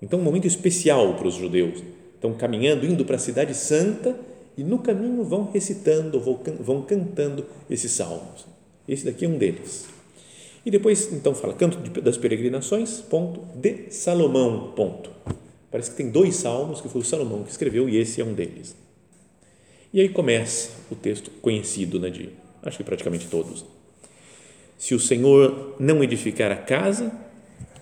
Então, 0.00 0.20
um 0.20 0.22
momento 0.22 0.46
especial 0.46 1.14
para 1.14 1.26
os 1.26 1.34
judeus. 1.34 1.82
Estão 2.14 2.34
caminhando, 2.34 2.86
indo 2.86 3.04
para 3.04 3.16
a 3.16 3.18
cidade 3.18 3.52
santa 3.54 4.16
e 4.56 4.62
no 4.62 4.78
caminho 4.78 5.24
vão 5.24 5.50
recitando, 5.52 6.20
vão 6.60 6.82
cantando 6.82 7.44
esses 7.68 7.90
salmos. 7.90 8.46
Esse 8.86 9.04
daqui 9.04 9.24
é 9.24 9.28
um 9.28 9.36
deles. 9.36 9.88
E 10.64 10.70
depois, 10.70 11.12
então, 11.12 11.34
fala 11.34 11.52
canto 11.52 11.78
das 12.00 12.16
peregrinações, 12.16 13.00
ponto, 13.00 13.40
de 13.56 13.90
Salomão, 13.90 14.72
ponto. 14.76 15.10
Parece 15.70 15.90
que 15.90 15.96
tem 15.96 16.10
dois 16.10 16.36
salmos 16.36 16.80
que 16.80 16.88
foi 16.88 17.00
o 17.00 17.04
Salomão 17.04 17.42
que 17.42 17.50
escreveu 17.50 17.88
e 17.88 17.96
esse 17.96 18.20
é 18.20 18.24
um 18.24 18.32
deles. 18.32 18.85
E 19.92 20.00
aí 20.00 20.08
começa 20.08 20.70
o 20.90 20.94
texto 20.94 21.30
conhecido, 21.40 21.98
né, 21.98 22.10
de 22.10 22.30
acho 22.62 22.78
que 22.78 22.84
praticamente 22.84 23.26
todos. 23.28 23.64
Se 24.76 24.94
o 24.94 25.00
Senhor 25.00 25.76
não 25.78 26.02
edificar 26.02 26.52
a 26.52 26.56
casa, 26.56 27.12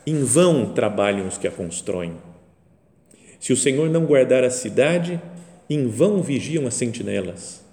em 0.06 0.22
vão 0.22 0.72
trabalham 0.72 1.26
os 1.26 1.38
que 1.38 1.48
a 1.48 1.50
constroem. 1.50 2.14
Se 3.40 3.52
o 3.52 3.56
Senhor 3.56 3.90
não 3.90 4.04
guardar 4.04 4.44
a 4.44 4.50
cidade, 4.50 5.20
em 5.68 5.88
vão 5.88 6.22
vigiam 6.22 6.66
as 6.66 6.74
sentinelas. 6.74 7.64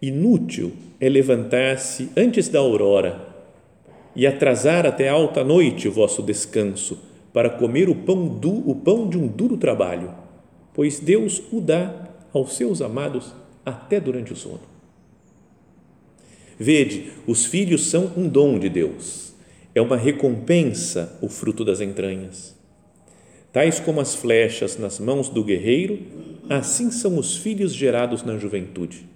Inútil 0.00 0.72
é 1.00 1.08
levantar-se 1.08 2.10
antes 2.16 2.48
da 2.48 2.58
aurora 2.58 3.26
e 4.16 4.26
atrasar 4.26 4.86
até 4.86 5.08
alta 5.08 5.42
noite 5.42 5.88
o 5.88 5.92
vosso 5.92 6.22
descanso 6.22 6.98
para 7.32 7.50
comer 7.50 7.88
o 7.88 7.94
pão, 7.94 8.26
du, 8.28 8.68
o 8.68 8.74
pão 8.74 9.08
de 9.08 9.18
um 9.18 9.26
duro 9.26 9.56
trabalho, 9.56 10.14
pois 10.72 11.00
Deus 11.00 11.42
o 11.50 11.60
dá 11.60 12.08
aos 12.34 12.56
seus 12.56 12.82
amados 12.82 13.32
até 13.64 13.98
durante 14.00 14.32
o 14.32 14.36
sono. 14.36 14.60
Vede, 16.58 17.12
os 17.26 17.46
filhos 17.46 17.86
são 17.86 18.12
um 18.16 18.28
dom 18.28 18.58
de 18.58 18.68
Deus, 18.68 19.32
é 19.74 19.80
uma 19.80 19.96
recompensa 19.96 21.18
o 21.22 21.28
fruto 21.28 21.64
das 21.64 21.80
entranhas. 21.80 22.54
Tais 23.52 23.78
como 23.78 24.00
as 24.00 24.14
flechas 24.14 24.76
nas 24.76 24.98
mãos 24.98 25.28
do 25.28 25.44
guerreiro, 25.44 26.00
assim 26.50 26.90
são 26.90 27.18
os 27.18 27.36
filhos 27.36 27.72
gerados 27.72 28.22
na 28.22 28.36
juventude. 28.36 29.08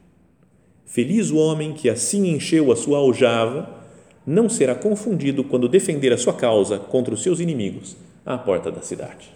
Feliz 0.86 1.30
o 1.30 1.36
homem 1.36 1.74
que 1.74 1.90
assim 1.90 2.28
encheu 2.28 2.72
a 2.72 2.76
sua 2.76 2.98
aljava, 2.98 3.78
não 4.26 4.48
será 4.48 4.74
confundido 4.74 5.42
quando 5.42 5.68
defender 5.68 6.12
a 6.12 6.18
sua 6.18 6.34
causa 6.34 6.78
contra 6.78 7.14
os 7.14 7.22
seus 7.22 7.40
inimigos 7.40 7.96
à 8.24 8.38
porta 8.38 8.70
da 8.70 8.80
cidade. 8.80 9.28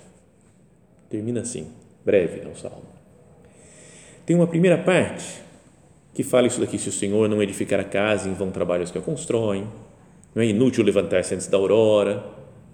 Termina 1.09 1.41
assim, 1.41 1.67
breve 2.05 2.41
é 2.41 2.49
o 2.49 2.57
salmo. 2.57 3.02
Tem 4.25 4.37
uma 4.37 4.47
primeira 4.47 4.79
parte 4.79 5.43
que 6.15 6.23
fala 6.23 6.47
isso 6.47 6.61
daqui: 6.61 6.79
se 6.79 6.89
o 6.89 6.93
Senhor 6.93 7.29
não 7.29 7.43
edificar 7.43 7.81
a 7.81 7.85
casa, 7.85 8.29
em 8.29 8.35
vão 8.35 8.51
trabalhos 8.51 8.91
que 8.91 8.99
a 8.99 9.01
constroem, 9.01 9.67
não 10.35 10.43
é 10.43 10.47
inútil 10.47 10.85
levantar-se 10.85 11.35
antes 11.35 11.47
da 11.47 11.57
aurora, 11.57 12.25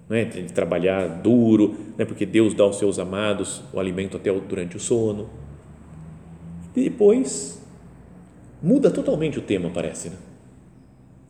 não 0.09 0.17
é 0.17 0.25
de 0.25 0.53
trabalhar 0.53 1.07
duro, 1.07 1.77
não 1.97 2.03
é 2.03 2.05
porque 2.05 2.25
Deus 2.25 2.55
dá 2.55 2.65
aos 2.65 2.79
seus 2.79 2.99
amados 2.99 3.63
o 3.73 3.81
alimento 3.81 4.17
até 4.17 4.33
durante 4.33 4.77
o 4.77 4.81
sono. 4.81 5.29
E 6.75 6.85
depois 6.85 7.61
muda 8.63 8.91
totalmente 8.91 9.39
o 9.39 9.43
tema, 9.43 9.71
parece. 9.71 10.11
Né? 10.11 10.17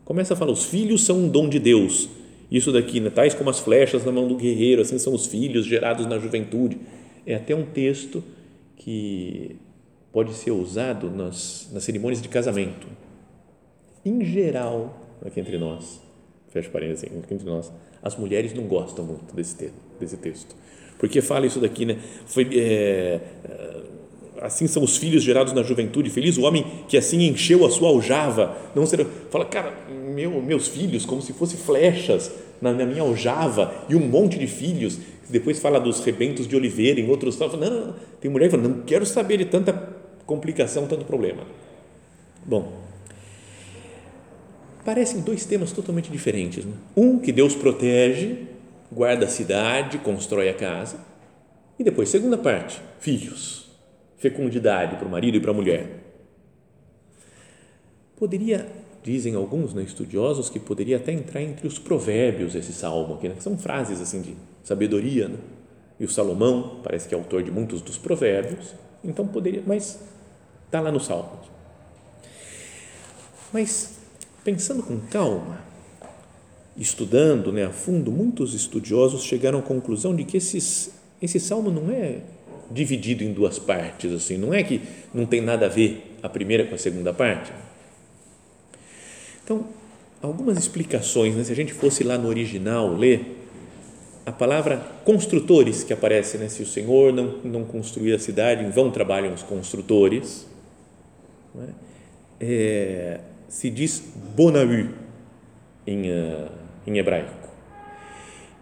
Começa 0.04 0.34
a 0.34 0.36
falar: 0.36 0.52
os 0.52 0.64
filhos 0.64 1.04
são 1.04 1.18
um 1.18 1.28
dom 1.28 1.48
de 1.48 1.58
Deus. 1.58 2.08
Isso 2.50 2.72
daqui, 2.72 2.98
né? 2.98 3.10
tais 3.10 3.34
como 3.34 3.50
as 3.50 3.58
flechas 3.58 4.04
na 4.04 4.12
mão 4.12 4.26
do 4.26 4.36
guerreiro, 4.36 4.80
assim 4.80 4.98
são 4.98 5.14
os 5.14 5.26
filhos 5.26 5.66
gerados 5.66 6.06
na 6.06 6.18
juventude. 6.18 6.78
É 7.26 7.34
até 7.34 7.54
um 7.54 7.64
texto 7.64 8.24
que 8.76 9.56
pode 10.12 10.34
ser 10.34 10.50
usado 10.50 11.10
nas, 11.10 11.68
nas 11.72 11.84
cerimônias 11.84 12.22
de 12.22 12.28
casamento. 12.28 12.86
Em 14.04 14.24
geral, 14.24 14.96
aqui 15.24 15.40
entre 15.40 15.58
nós, 15.58 16.00
fecha 16.48 16.70
parênteses, 16.70 17.04
aqui 17.04 17.34
entre 17.34 17.46
nós, 17.46 17.70
as 18.02 18.16
mulheres 18.16 18.54
não 18.54 18.64
gostam 18.64 19.04
muito 19.04 19.34
desse, 19.34 19.70
desse 19.98 20.16
texto. 20.16 20.54
Porque 20.98 21.20
fala 21.20 21.46
isso 21.46 21.60
daqui, 21.60 21.84
né? 21.84 21.98
Foi, 22.26 22.44
é, 22.52 23.20
é, 23.44 23.82
assim 24.40 24.66
são 24.66 24.82
os 24.82 24.96
filhos 24.96 25.22
gerados 25.22 25.52
na 25.52 25.62
juventude. 25.62 26.10
Feliz 26.10 26.36
o 26.36 26.42
homem 26.42 26.64
que 26.88 26.96
assim 26.96 27.26
encheu 27.26 27.64
a 27.64 27.70
sua 27.70 27.88
aljava. 27.88 28.56
Não 28.74 28.84
será, 28.86 29.04
fala, 29.30 29.44
cara, 29.44 29.72
meu, 29.88 30.42
meus 30.42 30.68
filhos, 30.68 31.04
como 31.04 31.22
se 31.22 31.32
fossem 31.32 31.58
flechas 31.58 32.32
na, 32.60 32.72
na, 32.72 32.84
minha 32.84 33.02
aljava 33.02 33.72
e 33.88 33.94
um 33.94 34.00
monte 34.00 34.38
de 34.38 34.46
filhos. 34.46 34.98
Depois 35.28 35.60
fala 35.60 35.78
dos 35.78 36.00
rebentos 36.00 36.48
de 36.48 36.56
oliveira, 36.56 36.98
em 36.98 37.08
outros. 37.08 37.36
Fala, 37.36 37.56
não, 37.56 37.86
não, 37.86 37.94
tem 38.20 38.30
mulher 38.30 38.46
que 38.46 38.56
fala, 38.56 38.66
não 38.66 38.80
quero 38.80 39.06
saber 39.06 39.36
de 39.36 39.44
tanta 39.44 39.97
complicação, 40.28 40.86
tanto 40.86 41.06
problema. 41.06 41.42
Bom, 42.44 42.70
parecem 44.84 45.22
dois 45.22 45.46
temas 45.46 45.72
totalmente 45.72 46.12
diferentes. 46.12 46.66
Né? 46.66 46.74
Um 46.94 47.18
que 47.18 47.32
Deus 47.32 47.54
protege, 47.54 48.46
guarda 48.92 49.24
a 49.24 49.28
cidade, 49.28 49.96
constrói 49.98 50.50
a 50.50 50.54
casa. 50.54 51.00
E 51.78 51.82
depois, 51.82 52.10
segunda 52.10 52.36
parte, 52.36 52.78
filhos, 53.00 53.70
fecundidade 54.18 54.96
para 54.96 55.08
o 55.08 55.10
marido 55.10 55.38
e 55.38 55.40
para 55.40 55.50
a 55.50 55.54
mulher. 55.54 56.04
Poderia, 58.14 58.68
dizem 59.02 59.34
alguns 59.34 59.72
né, 59.72 59.82
estudiosos, 59.82 60.50
que 60.50 60.58
poderia 60.60 60.98
até 60.98 61.10
entrar 61.10 61.40
entre 61.40 61.66
os 61.66 61.78
provérbios 61.78 62.54
esse 62.54 62.72
salmo 62.74 63.14
aqui, 63.14 63.28
né? 63.28 63.34
que 63.34 63.42
são 63.42 63.56
frases 63.56 63.98
assim 63.98 64.20
de 64.20 64.34
sabedoria, 64.62 65.28
né? 65.28 65.38
e 65.98 66.04
o 66.04 66.08
Salomão 66.08 66.80
parece 66.82 67.08
que 67.08 67.14
é 67.14 67.18
autor 67.18 67.42
de 67.42 67.50
muitos 67.50 67.80
dos 67.80 67.96
provérbios, 67.96 68.74
então 69.04 69.26
poderia, 69.26 69.62
mas 69.64 70.00
está 70.68 70.80
lá 70.80 70.92
no 70.92 71.00
Salmos. 71.00 71.48
Mas 73.52 73.98
pensando 74.44 74.82
com 74.82 75.00
calma, 75.00 75.60
estudando 76.76 77.52
né, 77.52 77.66
a 77.66 77.70
fundo, 77.70 78.12
muitos 78.12 78.54
estudiosos 78.54 79.24
chegaram 79.24 79.58
à 79.58 79.62
conclusão 79.62 80.14
de 80.14 80.24
que 80.24 80.36
esses, 80.36 80.92
esse 81.20 81.40
salmo 81.40 81.70
não 81.70 81.90
é 81.90 82.20
dividido 82.70 83.24
em 83.24 83.32
duas 83.32 83.58
partes, 83.58 84.12
assim, 84.12 84.36
não 84.36 84.52
é 84.52 84.62
que 84.62 84.82
não 85.12 85.24
tem 85.24 85.40
nada 85.40 85.66
a 85.66 85.68
ver 85.68 86.16
a 86.22 86.28
primeira 86.28 86.64
com 86.66 86.74
a 86.74 86.78
segunda 86.78 87.12
parte. 87.12 87.50
Então, 89.42 89.66
algumas 90.20 90.58
explicações, 90.58 91.34
né, 91.34 91.44
se 91.44 91.52
a 91.52 91.56
gente 91.56 91.72
fosse 91.72 92.04
lá 92.04 92.18
no 92.18 92.28
original 92.28 92.94
ler, 92.94 93.36
a 94.26 94.32
palavra 94.32 94.76
construtores 95.04 95.82
que 95.82 95.92
aparece, 95.92 96.36
né, 96.36 96.48
se 96.48 96.62
o 96.62 96.66
Senhor 96.66 97.14
não, 97.14 97.38
não 97.42 97.64
construir 97.64 98.12
a 98.12 98.18
cidade, 98.18 98.62
em 98.62 98.70
vão 98.70 98.90
trabalham 98.90 99.32
os 99.32 99.42
construtores, 99.42 100.46
né, 101.58 101.74
é, 102.40 103.20
se 103.48 103.68
diz 103.70 104.00
bonahu 104.36 104.94
em, 105.86 106.10
uh, 106.10 106.50
em 106.86 106.98
hebraico. 106.98 107.48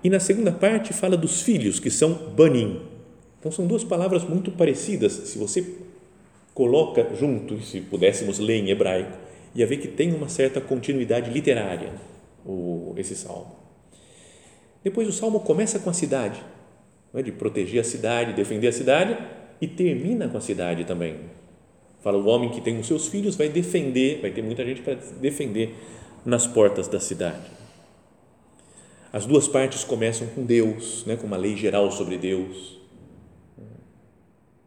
E 0.02 0.10
na 0.10 0.20
segunda 0.20 0.52
parte 0.52 0.92
fala 0.92 1.16
dos 1.16 1.42
filhos, 1.42 1.80
que 1.80 1.90
são 1.90 2.12
banim. 2.36 2.82
Então 3.38 3.50
são 3.50 3.66
duas 3.66 3.84
palavras 3.84 4.24
muito 4.24 4.50
parecidas. 4.50 5.12
Se 5.12 5.38
você 5.38 5.64
coloca 6.54 7.14
junto, 7.14 7.60
se 7.60 7.80
pudéssemos 7.80 8.38
ler 8.38 8.56
em 8.56 8.70
hebraico, 8.70 9.16
ia 9.54 9.66
ver 9.66 9.78
que 9.78 9.88
tem 9.88 10.14
uma 10.14 10.28
certa 10.28 10.60
continuidade 10.60 11.30
literária 11.30 11.92
o, 12.44 12.94
esse 12.96 13.16
salmo. 13.16 13.56
Depois 14.82 15.08
o 15.08 15.12
salmo 15.12 15.40
começa 15.40 15.78
com 15.78 15.90
a 15.90 15.92
cidade, 15.92 16.40
é? 17.12 17.22
de 17.22 17.32
proteger 17.32 17.80
a 17.80 17.84
cidade, 17.84 18.32
defender 18.32 18.68
a 18.68 18.72
cidade, 18.72 19.18
e 19.60 19.66
termina 19.66 20.28
com 20.28 20.38
a 20.38 20.40
cidade 20.40 20.84
também. 20.84 21.16
Fala, 22.06 22.18
o 22.18 22.26
homem 22.26 22.50
que 22.50 22.60
tem 22.60 22.78
os 22.78 22.86
seus 22.86 23.08
filhos 23.08 23.34
vai 23.34 23.48
defender, 23.48 24.20
vai 24.20 24.30
ter 24.30 24.40
muita 24.40 24.64
gente 24.64 24.80
para 24.80 24.94
defender 24.94 25.74
nas 26.24 26.46
portas 26.46 26.86
da 26.86 27.00
cidade. 27.00 27.50
As 29.12 29.26
duas 29.26 29.48
partes 29.48 29.82
começam 29.82 30.24
com 30.28 30.44
Deus, 30.44 31.04
né, 31.04 31.16
com 31.16 31.26
uma 31.26 31.36
lei 31.36 31.56
geral 31.56 31.90
sobre 31.90 32.16
Deus. 32.16 32.78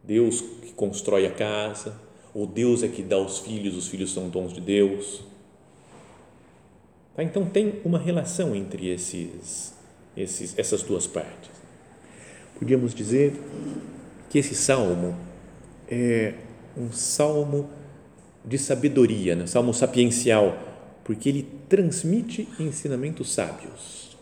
Deus 0.04 0.42
que 0.42 0.74
constrói 0.74 1.26
a 1.26 1.30
casa, 1.30 1.98
ou 2.34 2.46
Deus 2.46 2.82
é 2.82 2.88
que 2.88 3.02
dá 3.02 3.16
os 3.16 3.38
filhos, 3.38 3.74
os 3.74 3.88
filhos 3.88 4.12
são 4.12 4.28
dons 4.28 4.52
de 4.52 4.60
Deus. 4.60 5.22
Tá? 7.16 7.22
Então 7.22 7.46
tem 7.46 7.80
uma 7.86 7.98
relação 7.98 8.54
entre 8.54 8.90
esses, 8.90 9.72
esses, 10.14 10.58
essas 10.58 10.82
duas 10.82 11.06
partes. 11.06 11.50
Podíamos 12.58 12.94
dizer 12.94 13.32
que 14.28 14.38
esse 14.38 14.54
salmo 14.54 15.16
é 15.88 16.34
um 16.80 16.92
salmo 16.92 17.68
de 18.44 18.58
sabedoria, 18.58 19.34
né? 19.34 19.46
salmo 19.46 19.72
sapiencial, 19.74 20.58
porque 21.04 21.28
ele 21.28 21.48
transmite 21.68 22.48
ensinamentos 22.58 23.32
sábios. 23.32 24.16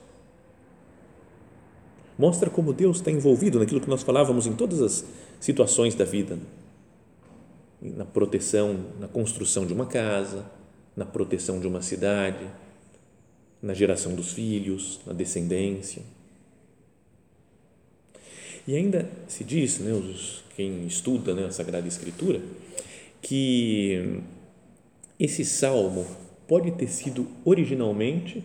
Mostra 2.18 2.50
como 2.50 2.72
Deus 2.72 2.96
está 2.96 3.10
envolvido 3.10 3.58
naquilo 3.60 3.80
que 3.80 3.88
nós 3.88 4.02
falávamos 4.02 4.46
em 4.46 4.52
todas 4.52 4.82
as 4.82 5.04
situações 5.38 5.94
da 5.94 6.04
vida, 6.04 6.36
na 7.80 8.04
proteção, 8.04 8.86
na 8.98 9.06
construção 9.06 9.64
de 9.64 9.72
uma 9.72 9.86
casa, 9.86 10.44
na 10.96 11.04
proteção 11.04 11.60
de 11.60 11.68
uma 11.68 11.80
cidade, 11.80 12.44
na 13.62 13.72
geração 13.72 14.14
dos 14.14 14.32
filhos, 14.32 15.00
na 15.06 15.12
descendência. 15.12 16.02
E 18.68 18.76
ainda 18.76 19.09
se 19.26 19.44
diz, 19.44 19.78
né, 19.78 19.94
os, 19.94 20.44
quem 20.54 20.87
estuda 20.87 21.33
né, 21.35 21.46
a 21.46 21.50
Sagrada 21.50 21.88
Escritura, 21.88 22.42
que 23.22 24.20
esse 25.18 25.42
salmo 25.42 26.07
pode 26.46 26.72
ter 26.72 26.87
sido 26.87 27.26
originalmente 27.46 28.44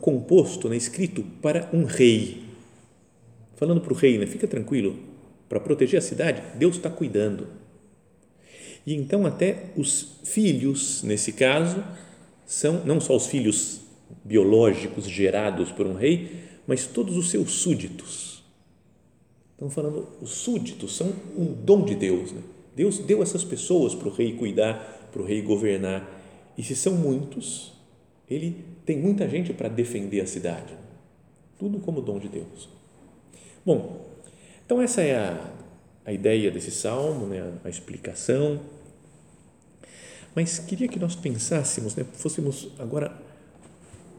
composto, 0.00 0.70
né, 0.70 0.76
escrito 0.78 1.22
para 1.42 1.68
um 1.70 1.84
rei. 1.84 2.44
Falando 3.56 3.82
para 3.82 3.92
o 3.92 3.96
rei, 3.96 4.16
né, 4.16 4.26
fica 4.26 4.48
tranquilo, 4.48 4.98
para 5.50 5.60
proteger 5.60 5.98
a 5.98 6.02
cidade, 6.02 6.42
Deus 6.56 6.76
está 6.76 6.88
cuidando. 6.88 7.46
E 8.86 8.94
então 8.94 9.26
até 9.26 9.64
os 9.76 10.18
filhos, 10.24 11.02
nesse 11.02 11.34
caso, 11.34 11.84
são 12.46 12.86
não 12.86 12.98
só 13.02 13.14
os 13.14 13.26
filhos 13.26 13.82
biológicos 14.24 15.06
gerados 15.06 15.70
por 15.70 15.86
um 15.86 15.94
rei, 15.94 16.40
mas 16.66 16.86
todos 16.86 17.18
os 17.18 17.28
seus 17.28 17.50
súditos. 17.50 18.35
Estão 19.56 19.70
falando, 19.70 20.06
os 20.20 20.32
súditos 20.32 20.94
são 20.94 21.14
um 21.34 21.46
dom 21.46 21.82
de 21.82 21.94
Deus. 21.94 22.30
Né? 22.30 22.42
Deus 22.76 22.98
deu 22.98 23.22
essas 23.22 23.42
pessoas 23.42 23.94
para 23.94 24.06
o 24.06 24.12
rei 24.12 24.34
cuidar, 24.34 25.08
para 25.10 25.22
o 25.22 25.24
rei 25.24 25.40
governar. 25.40 26.06
E 26.58 26.62
se 26.62 26.76
são 26.76 26.92
muitos, 26.92 27.72
ele 28.28 28.66
tem 28.84 28.98
muita 28.98 29.26
gente 29.26 29.54
para 29.54 29.68
defender 29.68 30.20
a 30.20 30.26
cidade. 30.26 30.74
Tudo 31.58 31.80
como 31.80 32.02
dom 32.02 32.18
de 32.18 32.28
Deus. 32.28 32.68
Bom, 33.64 34.04
então 34.64 34.82
essa 34.82 35.00
é 35.00 35.16
a, 35.16 35.50
a 36.04 36.12
ideia 36.12 36.50
desse 36.50 36.70
salmo, 36.70 37.26
né? 37.26 37.54
a, 37.64 37.68
explicação. 37.70 38.60
Mas 40.34 40.58
queria 40.58 40.86
que 40.86 40.98
nós 40.98 41.16
pensássemos, 41.16 41.96
né? 41.96 42.04
fôssemos 42.12 42.68
agora 42.78 43.16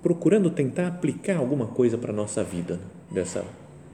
procurando 0.02 0.50
tentar 0.50 0.88
aplicar 0.88 1.38
alguma 1.38 1.68
coisa 1.68 1.96
para 1.96 2.12
a 2.12 2.16
nossa 2.16 2.44
vida 2.44 2.80
dessa, 3.12 3.46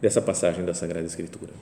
dessa 0.03 0.21
passagem 0.21 0.65
da 0.65 0.73
Sagrada 0.73 1.07
Escritura. 1.07 1.53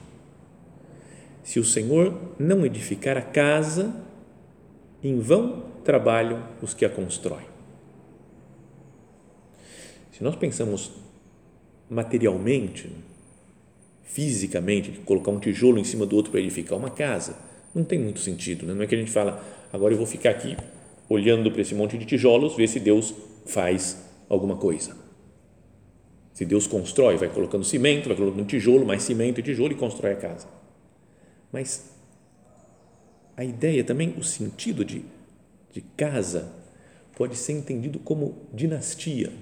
Se 1.44 1.60
o 1.60 1.64
Senhor 1.64 2.12
não 2.40 2.66
edificar 2.66 3.16
a 3.16 3.22
casa, 3.22 3.94
em 5.00 5.20
vão 5.20 5.62
trabalham 5.84 6.42
os 6.60 6.74
que 6.74 6.84
a 6.84 6.90
constroem. 6.90 7.46
Se 10.10 10.24
nós 10.24 10.34
pensamos 10.34 10.90
materialmente, 11.88 12.90
fisicamente, 14.02 14.90
colocar 15.04 15.30
um 15.30 15.38
tijolo 15.38 15.78
em 15.78 15.84
cima 15.84 16.04
do 16.04 16.16
outro 16.16 16.32
para 16.32 16.40
edificar 16.40 16.76
uma 16.76 16.90
casa, 16.90 17.36
não 17.72 17.84
tem 17.84 18.00
muito 18.00 18.18
sentido. 18.18 18.66
Né? 18.66 18.74
Não 18.74 18.82
é 18.82 18.88
que 18.88 18.96
a 18.96 18.98
gente 18.98 19.12
fala, 19.12 19.40
agora 19.72 19.94
eu 19.94 19.98
vou 19.98 20.06
ficar 20.06 20.30
aqui 20.30 20.56
olhando 21.08 21.48
para 21.52 21.60
esse 21.60 21.76
monte 21.76 21.96
de 21.96 22.04
tijolos, 22.04 22.56
ver 22.56 22.66
se 22.66 22.80
Deus 22.80 23.14
faz 23.46 24.04
alguma 24.28 24.56
coisa. 24.56 25.01
Se 26.32 26.44
Deus 26.44 26.66
constrói, 26.66 27.16
vai 27.16 27.28
colocando 27.28 27.64
cimento, 27.64 28.08
vai 28.08 28.16
colocando 28.16 28.46
tijolo, 28.46 28.86
mais 28.86 29.02
cimento 29.02 29.40
e 29.40 29.42
tijolo 29.42 29.72
e 29.72 29.76
constrói 29.76 30.12
a 30.12 30.16
casa. 30.16 30.46
Mas 31.52 31.92
a 33.36 33.44
ideia 33.44 33.84
também, 33.84 34.14
o 34.18 34.24
sentido 34.24 34.84
de, 34.84 35.04
de 35.72 35.80
casa, 35.96 36.50
pode 37.16 37.36
ser 37.36 37.52
entendido 37.52 37.98
como 37.98 38.46
dinastia. 38.52 39.32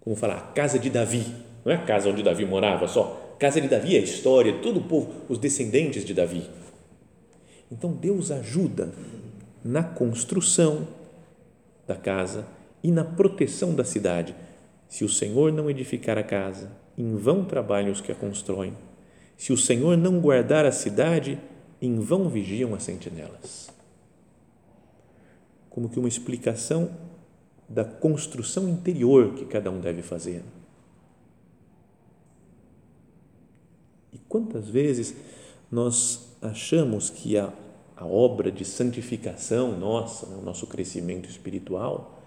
Como 0.00 0.16
falar, 0.16 0.36
a 0.36 0.52
casa 0.52 0.78
de 0.78 0.90
Davi. 0.90 1.24
Não 1.64 1.72
é 1.72 1.76
a 1.76 1.84
casa 1.84 2.08
onde 2.08 2.22
Davi 2.22 2.44
morava 2.44 2.86
só. 2.88 3.34
A 3.34 3.38
casa 3.38 3.60
de 3.60 3.68
Davi 3.68 3.96
é 3.96 4.00
a 4.00 4.02
história, 4.02 4.58
todo 4.58 4.80
o 4.80 4.84
povo, 4.84 5.12
os 5.28 5.38
descendentes 5.38 6.04
de 6.04 6.12
Davi. 6.12 6.48
Então 7.70 7.92
Deus 7.92 8.30
ajuda 8.30 8.92
na 9.64 9.82
construção 9.82 10.86
da 11.86 11.96
casa 11.96 12.46
e 12.82 12.90
na 12.90 13.04
proteção 13.04 13.74
da 13.74 13.84
cidade. 13.84 14.34
Se 14.92 15.04
o 15.04 15.08
Senhor 15.08 15.50
não 15.50 15.70
edificar 15.70 16.18
a 16.18 16.22
casa, 16.22 16.70
em 16.98 17.16
vão 17.16 17.46
trabalham 17.46 17.90
os 17.90 18.02
que 18.02 18.12
a 18.12 18.14
constroem. 18.14 18.76
Se 19.38 19.50
o 19.50 19.56
Senhor 19.56 19.96
não 19.96 20.20
guardar 20.20 20.66
a 20.66 20.70
cidade, 20.70 21.40
em 21.80 21.98
vão 21.98 22.28
vigiam 22.28 22.74
as 22.74 22.82
sentinelas. 22.82 23.70
Como 25.70 25.88
que 25.88 25.98
uma 25.98 26.10
explicação 26.10 26.94
da 27.66 27.86
construção 27.86 28.68
interior 28.68 29.32
que 29.32 29.46
cada 29.46 29.70
um 29.70 29.80
deve 29.80 30.02
fazer. 30.02 30.42
E 34.12 34.18
quantas 34.28 34.68
vezes 34.68 35.16
nós 35.70 36.36
achamos 36.42 37.08
que 37.08 37.38
a, 37.38 37.50
a 37.96 38.04
obra 38.04 38.52
de 38.52 38.66
santificação 38.66 39.74
nossa, 39.74 40.26
né, 40.26 40.36
o 40.36 40.44
nosso 40.44 40.66
crescimento 40.66 41.30
espiritual, 41.30 42.21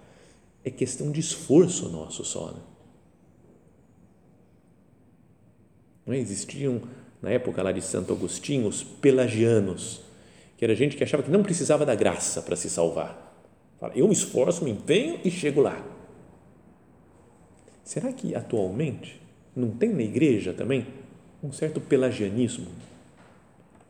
é 0.65 0.71
questão 0.71 1.11
de 1.11 1.19
esforço 1.19 1.87
nosso 1.89 2.25
só. 2.25 2.51
Né? 2.51 2.59
Não 6.07 6.13
é? 6.13 6.17
existiam 6.17 6.81
na 7.21 7.29
época 7.29 7.61
lá 7.61 7.71
de 7.71 7.81
Santo 7.81 8.11
Agostinho 8.11 8.67
os 8.67 8.83
pelagianos, 8.83 10.01
que 10.57 10.65
era 10.65 10.75
gente 10.75 10.97
que 10.97 11.03
achava 11.03 11.21
que 11.21 11.31
não 11.31 11.43
precisava 11.43 11.85
da 11.85 11.93
graça 11.93 12.41
para 12.41 12.55
se 12.55 12.69
salvar. 12.69 13.21
Fala, 13.79 13.93
eu 13.95 14.07
me 14.07 14.13
esforço, 14.13 14.63
me 14.63 14.71
empenho 14.71 15.19
e 15.23 15.29
chego 15.29 15.61
lá. 15.61 15.85
Será 17.83 18.11
que 18.11 18.33
atualmente 18.33 19.21
não 19.55 19.69
tem 19.69 19.93
na 19.93 20.01
igreja 20.01 20.51
também 20.51 20.87
um 21.43 21.51
certo 21.51 21.79
pelagianismo? 21.79 22.67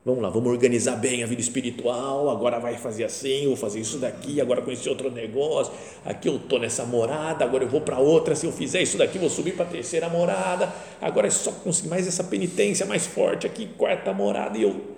Vamos 0.06 0.22
lá, 0.22 0.30
vamos 0.30 0.52
organizar 0.52 0.98
bem 0.98 1.24
a 1.24 1.26
vida 1.26 1.42
espiritual. 1.42 2.30
Agora 2.30 2.60
vai 2.60 2.78
fazer 2.78 3.06
assim, 3.06 3.48
vou 3.48 3.56
fazer 3.56 3.80
isso 3.80 3.98
daqui. 3.98 4.40
Agora 4.40 4.62
conheci 4.62 4.88
outro 4.88 5.10
negócio. 5.10 5.74
Aqui 6.06 6.30
eu 6.30 6.38
tô 6.38 6.60
nessa 6.60 6.86
morada. 6.86 7.44
Agora 7.44 7.64
eu 7.64 7.68
vou 7.68 7.82
para 7.82 7.98
outra. 7.98 8.36
Se 8.36 8.46
eu 8.46 8.52
fizer 8.52 8.84
isso 8.84 9.00
daqui, 9.00 9.18
vou 9.18 9.32
subir 9.32 9.56
para 9.56 9.66
a 9.66 9.68
terceira 9.68 10.08
morada. 10.08 10.72
Agora 11.02 11.26
é 11.26 11.32
só 11.32 11.52
conseguir 11.52 11.90
mais 11.90 12.08
essa 12.08 12.24
penitência 12.24 12.86
mais 12.86 13.08
forte 13.08 13.48
aqui, 13.48 13.66
quarta 13.66 14.14
morada. 14.14 14.56
E 14.60 14.62
eu. 14.62 14.96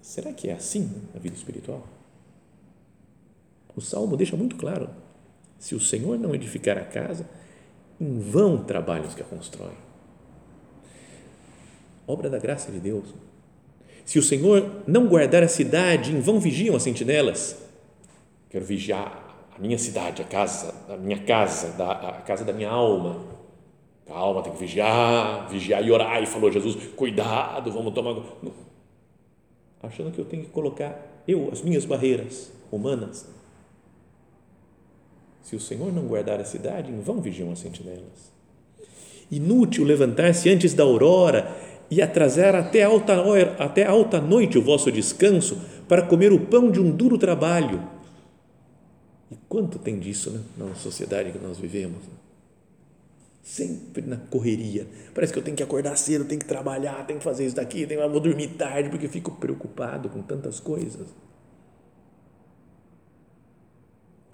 Será 0.00 0.32
que 0.32 0.48
é 0.48 0.54
assim 0.54 0.90
a 1.14 1.18
vida 1.18 1.36
espiritual? 1.36 1.86
O 3.76 3.82
salmo 3.82 4.16
deixa 4.16 4.36
muito 4.36 4.56
claro: 4.56 4.88
se 5.58 5.74
o 5.74 5.80
Senhor 5.80 6.18
não 6.18 6.34
edificar 6.34 6.78
a 6.78 6.84
casa, 6.84 7.28
em 8.00 8.18
vão 8.20 8.64
trabalhos 8.64 9.14
que 9.14 9.20
a 9.20 9.24
constroem. 9.26 9.76
Obra 12.06 12.30
da 12.30 12.38
graça 12.38 12.72
de 12.72 12.80
Deus 12.80 13.12
se 14.04 14.18
o 14.18 14.22
Senhor 14.22 14.82
não 14.86 15.06
guardar 15.06 15.42
a 15.42 15.48
cidade, 15.48 16.12
em 16.12 16.20
vão 16.20 16.38
vigiam 16.38 16.76
as 16.76 16.82
sentinelas. 16.82 17.56
Quero 18.50 18.64
vigiar 18.64 19.24
a 19.56 19.60
minha 19.60 19.78
cidade, 19.78 20.22
a 20.22 20.24
casa, 20.24 20.74
a 20.88 20.96
minha 20.96 21.18
casa, 21.24 21.74
a 21.82 22.22
casa 22.22 22.44
da 22.44 22.52
minha 22.52 22.70
alma. 22.70 23.24
Calma, 24.06 24.42
tem 24.42 24.52
que 24.52 24.58
vigiar, 24.58 25.48
vigiar 25.48 25.82
e 25.82 25.90
orar. 25.90 26.22
E 26.22 26.26
falou 26.26 26.52
Jesus: 26.52 26.76
cuidado, 26.94 27.72
vamos 27.72 27.94
tomar. 27.94 28.22
Achando 29.82 30.12
que 30.12 30.18
eu 30.18 30.24
tenho 30.24 30.44
que 30.44 30.50
colocar 30.50 31.22
eu, 31.26 31.48
as 31.50 31.62
minhas 31.62 31.84
barreiras 31.84 32.52
humanas. 32.70 33.26
Se 35.42 35.56
o 35.56 35.60
Senhor 35.60 35.92
não 35.92 36.06
guardar 36.06 36.40
a 36.40 36.44
cidade, 36.44 36.90
em 36.90 37.00
vão 37.00 37.20
vigiam 37.20 37.50
as 37.50 37.58
sentinelas. 37.58 38.32
Inútil 39.30 39.84
levantar-se 39.84 40.50
antes 40.50 40.74
da 40.74 40.84
aurora 40.84 41.54
e 41.94 42.02
atrasar 42.02 42.56
até 42.56 42.82
alta, 42.82 43.22
hora, 43.22 43.54
até 43.56 43.86
alta 43.86 44.20
noite 44.20 44.58
o 44.58 44.62
vosso 44.62 44.90
descanso 44.90 45.60
para 45.86 46.02
comer 46.02 46.32
o 46.32 46.40
pão 46.40 46.68
de 46.68 46.80
um 46.80 46.90
duro 46.90 47.16
trabalho. 47.16 47.88
E 49.30 49.36
quanto 49.48 49.78
tem 49.78 50.00
disso 50.00 50.32
né, 50.32 50.40
na 50.58 50.74
sociedade 50.74 51.30
que 51.30 51.38
nós 51.38 51.56
vivemos? 51.56 52.02
Sempre 53.44 54.02
na 54.02 54.16
correria. 54.16 54.88
Parece 55.14 55.32
que 55.32 55.38
eu 55.38 55.42
tenho 55.42 55.56
que 55.56 55.62
acordar 55.62 55.96
cedo, 55.96 56.24
tenho 56.24 56.40
que 56.40 56.46
trabalhar, 56.48 57.06
tenho 57.06 57.20
que 57.20 57.24
fazer 57.24 57.46
isso 57.46 57.54
daqui, 57.54 57.86
tenho, 57.86 58.10
vou 58.10 58.20
dormir 58.20 58.48
tarde 58.48 58.88
porque 58.88 59.06
fico 59.06 59.30
preocupado 59.30 60.08
com 60.08 60.20
tantas 60.20 60.58
coisas. 60.58 61.06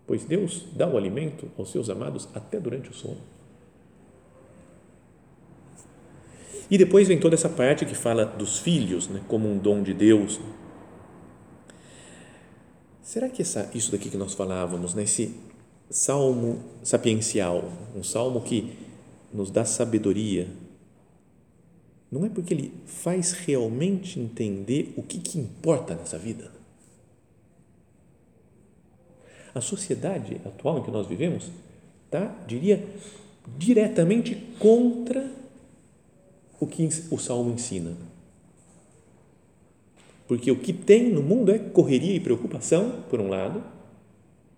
Pois 0.06 0.24
Deus 0.24 0.66
dá 0.74 0.88
o 0.88 0.96
alimento 0.96 1.50
aos 1.58 1.70
seus 1.70 1.90
amados 1.90 2.26
até 2.34 2.58
durante 2.58 2.88
o 2.88 2.94
sono. 2.94 3.20
E 6.70 6.78
depois 6.78 7.08
vem 7.08 7.18
toda 7.18 7.34
essa 7.34 7.48
parte 7.48 7.84
que 7.84 7.94
fala 7.94 8.24
dos 8.24 8.58
filhos, 8.58 9.08
né, 9.08 9.20
como 9.26 9.48
um 9.48 9.58
dom 9.58 9.82
de 9.82 9.92
Deus. 9.92 10.40
Será 13.02 13.28
que 13.28 13.42
essa, 13.42 13.68
isso 13.74 13.90
daqui 13.90 14.08
que 14.08 14.16
nós 14.16 14.34
falávamos, 14.34 14.94
né, 14.94 15.04
salmo 15.90 16.62
sapiencial, 16.84 17.68
um 17.96 18.04
salmo 18.04 18.40
que 18.40 18.78
nos 19.34 19.50
dá 19.50 19.64
sabedoria, 19.64 20.46
não 22.10 22.24
é 22.24 22.28
porque 22.28 22.54
ele 22.54 22.72
faz 22.86 23.32
realmente 23.32 24.20
entender 24.20 24.94
o 24.96 25.02
que, 25.02 25.18
que 25.18 25.38
importa 25.38 25.94
nessa 25.94 26.18
vida? 26.18 26.52
A 29.52 29.60
sociedade 29.60 30.40
atual 30.44 30.78
em 30.78 30.82
que 30.84 30.90
nós 30.90 31.08
vivemos 31.08 31.50
está, 32.06 32.26
diria, 32.46 32.84
diretamente 33.58 34.36
contra 34.58 35.39
o 36.60 36.66
que 36.66 36.86
o 37.10 37.18
Salmo 37.18 37.50
ensina. 37.50 37.96
Porque 40.28 40.50
o 40.50 40.56
que 40.56 40.72
tem 40.72 41.10
no 41.10 41.22
mundo 41.22 41.50
é 41.50 41.58
correria 41.58 42.14
e 42.14 42.20
preocupação, 42.20 43.02
por 43.08 43.18
um 43.18 43.28
lado, 43.28 43.64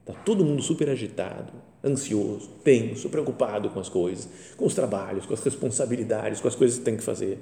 está 0.01 0.12
todo 0.21 0.45
mundo 0.45 0.61
super 0.61 0.91
agitado, 0.91 1.53
ansioso, 1.83 2.51
tenso, 2.62 3.09
preocupado 3.09 3.71
com 3.71 3.81
as 3.81 3.88
coisas, 3.88 4.29
com 4.57 4.67
os 4.67 4.75
trabalhos, 4.75 5.25
com 5.25 5.33
as 5.33 5.43
responsabilidades, 5.43 6.41
com 6.41 6.49
as 6.49 6.57
coisas 6.57 6.79
que 6.79 6.85
tem 6.85 6.97
que 6.97 7.03
fazer. 7.03 7.38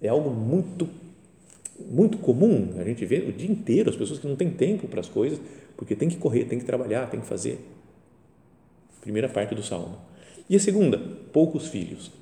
É 0.00 0.08
algo 0.08 0.30
muito, 0.30 0.88
muito 1.90 2.18
comum. 2.18 2.74
A 2.78 2.84
gente 2.84 3.04
vê 3.06 3.18
o 3.20 3.32
dia 3.32 3.50
inteiro 3.50 3.90
as 3.90 3.96
pessoas 3.96 4.20
que 4.20 4.28
não 4.28 4.36
têm 4.36 4.50
tempo 4.50 4.86
para 4.86 5.00
as 5.00 5.08
coisas, 5.08 5.40
porque 5.76 5.96
tem 5.96 6.08
que 6.08 6.16
correr, 6.16 6.44
tem 6.44 6.58
que 6.58 6.64
trabalhar, 6.64 7.10
tem 7.10 7.20
que 7.20 7.26
fazer. 7.26 7.58
Primeira 9.00 9.28
parte 9.28 9.54
do 9.54 9.62
salmo. 9.62 9.98
E 10.48 10.54
a 10.54 10.60
segunda, 10.60 10.98
poucos 11.32 11.66
filhos 11.66 12.12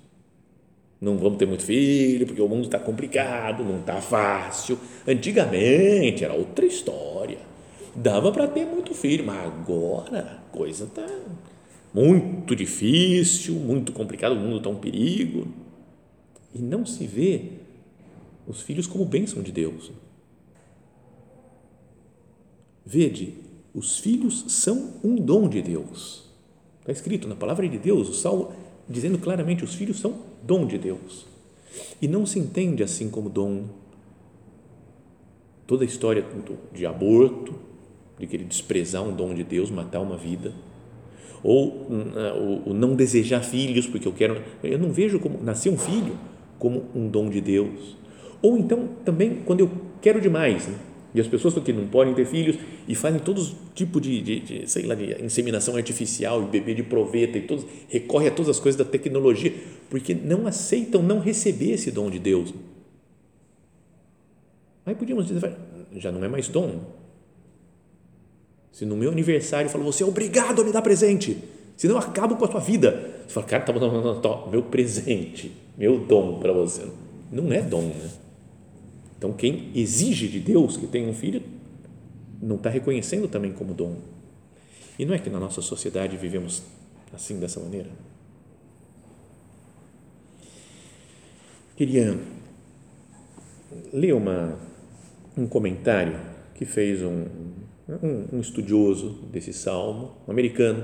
não 1.03 1.19
vamos 1.19 1.37
ter 1.37 1.47
muito 1.47 1.65
filho, 1.65 2.25
porque 2.25 2.41
o 2.41 2.47
mundo 2.47 2.67
está 2.67 2.79
complicado, 2.79 3.65
não 3.65 3.81
está 3.81 4.01
fácil. 4.01 4.79
Antigamente 5.07 6.25
era 6.25 6.33
outra 6.33 6.65
história. 6.65 7.39
Dava 7.93 8.31
para 8.31 8.47
ter 8.47 8.65
muito 8.65 8.95
filho, 8.95 9.27
mas 9.27 9.45
agora 9.45 10.21
a 10.21 10.57
coisa 10.57 10.85
está 10.85 11.05
muito 11.93 12.55
difícil, 12.55 13.57
muito 13.57 13.93
complicado, 13.93 14.35
o 14.35 14.37
mundo 14.37 14.59
está 14.59 14.71
um 14.71 14.77
perigo. 14.77 15.49
E 16.55 16.63
não 16.63 16.87
se 16.87 17.05
vê 17.05 17.51
os 18.47 18.63
filhos 18.63 18.87
como 18.87 19.05
bênção 19.05 19.43
de 19.43 19.51
Deus. 19.51 19.91
Vede, 22.87 23.35
os 23.75 23.99
filhos 23.99 24.45
são 24.47 24.95
um 25.03 25.17
dom 25.17 25.49
de 25.49 25.63
Deus. 25.63 26.31
Está 26.79 26.93
escrito 26.93 27.27
na 27.27 27.35
palavra 27.35 27.69
de 27.69 27.79
Deus, 27.79 28.09
o 28.09 28.15
Salmo 28.15 28.53
dizendo 28.89 29.19
claramente: 29.19 29.65
os 29.65 29.75
filhos 29.75 29.99
são 29.99 30.31
dom 30.43 30.67
de 30.67 30.79
Deus. 30.79 31.27
E 32.01 32.09
não 32.09 32.27
se 32.27 32.39
entende 32.39 32.83
assim 32.83 33.09
como 33.09 33.29
dom. 33.29 33.65
Toda 35.67 35.85
a 35.85 35.87
história 35.87 36.25
de 36.73 36.85
aborto, 36.85 37.55
de 38.19 38.27
querer 38.27 38.45
desprezar 38.45 39.03
um 39.03 39.15
dom 39.15 39.35
de 39.35 39.43
Deus, 39.43 39.71
matar 39.71 40.01
uma 40.01 40.17
vida, 40.17 40.53
ou 41.43 41.87
hum, 41.91 42.63
o 42.67 42.75
não 42.75 42.95
desejar 42.95 43.43
filhos, 43.43 43.87
porque 43.87 44.07
eu 44.07 44.13
quero. 44.13 44.43
Eu 44.63 44.79
não 44.79 44.93
vejo 44.93 45.19
como 45.19 45.43
nascer 45.43 45.71
um 45.71 45.79
filho 45.79 46.17
como 46.59 46.85
um 46.95 47.09
dom 47.09 47.29
de 47.29 47.41
Deus. 47.41 47.97
Ou 48.41 48.57
então 48.57 48.89
também 49.05 49.43
quando 49.45 49.61
eu 49.61 49.71
quero 50.01 50.21
demais, 50.21 50.69
né? 50.69 50.79
E 51.15 51.21
as 51.21 51.27
pessoas 51.27 51.55
que 51.55 51.73
não 51.73 51.87
podem 51.87 52.15
ter 52.15 52.25
filhos 52.25 52.57
e 52.89 52.95
fazem 52.95 53.21
todos 53.21 53.55
tipo 53.75 54.01
de, 54.01 54.23
de, 54.23 54.41
de, 54.41 54.71
sei 54.71 54.87
lá, 54.87 54.95
de 54.95 55.23
inseminação 55.23 55.77
artificial 55.77 56.43
e 56.43 56.47
bebê 56.47 56.75
de 56.75 56.83
proveta 56.83 57.37
e 57.37 57.43
todos 57.43 57.67
recorrem 57.89 58.29
a 58.29 58.31
todas 58.31 58.49
as 58.49 58.59
coisas 58.59 58.79
da 58.79 58.85
tecnologia 58.85 59.53
porque 59.91 60.15
não 60.15 60.47
aceitam 60.47 61.03
não 61.03 61.21
receber 61.21 61.73
esse 61.73 61.91
dom 61.91 62.09
de 62.09 62.19
Deus. 62.19 62.55
Aí 64.87 64.95
podíamos 64.95 65.27
dizer, 65.27 65.55
já 65.97 66.11
não 66.11 66.25
é 66.25 66.29
mais 66.29 66.49
dom. 66.49 66.81
Se 68.73 68.87
no 68.87 68.97
meu 68.97 69.11
aniversário 69.11 69.67
eu 69.67 69.71
falo, 69.71 69.85
você 69.85 70.03
é 70.03 70.07
obrigado 70.07 70.63
a 70.63 70.65
me 70.65 70.73
dar 70.73 70.81
presente, 70.81 71.37
senão 71.77 71.97
eu 71.97 72.01
acabo 72.01 72.37
com 72.37 72.45
a 72.47 72.49
tua 72.49 72.61
vida. 72.61 73.23
Você 73.27 73.35
fala, 73.35 73.47
cara, 73.47 73.65
tá 73.65 73.73
bom, 73.73 74.49
meu 74.51 74.63
presente, 74.63 75.53
meu 75.77 75.99
dom 75.99 76.41
para 76.41 76.55
você. 76.55 76.87
Não 77.31 77.53
é 77.53 77.61
dom, 77.61 77.83
né? 77.83 78.22
Então, 79.23 79.33
quem 79.33 79.71
exige 79.73 80.27
de 80.27 80.41
Deus 80.41 80.77
que 80.77 80.85
tenha 80.85 81.09
um 81.09 81.15
filho, 81.15 81.41
não 82.43 82.57
está 82.57 82.69
reconhecendo 82.69 83.29
também 83.29 83.53
como 83.53 83.73
dom. 83.73 83.99
E 84.99 85.05
não 85.05 85.15
é 85.15 85.19
que 85.21 85.31
na 85.31 85.39
nossa 85.39 85.63
sociedade 85.63 86.17
vivemos 86.17 86.61
assim, 87.13 87.39
dessa 87.39 87.61
maneira? 87.61 87.89
Queria 91.77 92.19
ler 93.93 94.13
uma, 94.13 94.59
um 95.39 95.47
comentário 95.47 96.19
que 96.57 96.65
fez 96.65 97.01
um, 97.01 97.27
um, 97.89 98.27
um 98.33 98.41
estudioso 98.41 99.21
desse 99.31 99.53
salmo, 99.53 100.17
um 100.27 100.33
americano. 100.33 100.83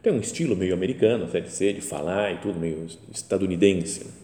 Tem 0.00 0.12
um 0.12 0.20
estilo 0.20 0.54
meio 0.54 0.74
americano, 0.74 1.24
até 1.24 1.40
de 1.40 1.50
ser, 1.50 1.74
de 1.74 1.80
falar 1.80 2.34
e 2.34 2.38
tudo, 2.38 2.60
meio 2.60 2.86
estadunidense 3.10 4.19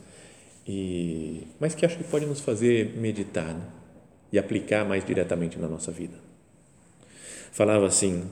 e, 0.66 1.46
mas 1.60 1.74
que 1.74 1.86
acho 1.86 1.96
que 1.96 2.04
pode 2.04 2.26
nos 2.26 2.40
fazer 2.40 2.96
meditar 2.96 3.54
né? 3.54 3.62
e 4.32 4.38
aplicar 4.38 4.84
mais 4.84 5.04
diretamente 5.04 5.58
na 5.58 5.68
nossa 5.68 5.92
vida. 5.92 6.18
Falava 7.52 7.86
assim: 7.86 8.24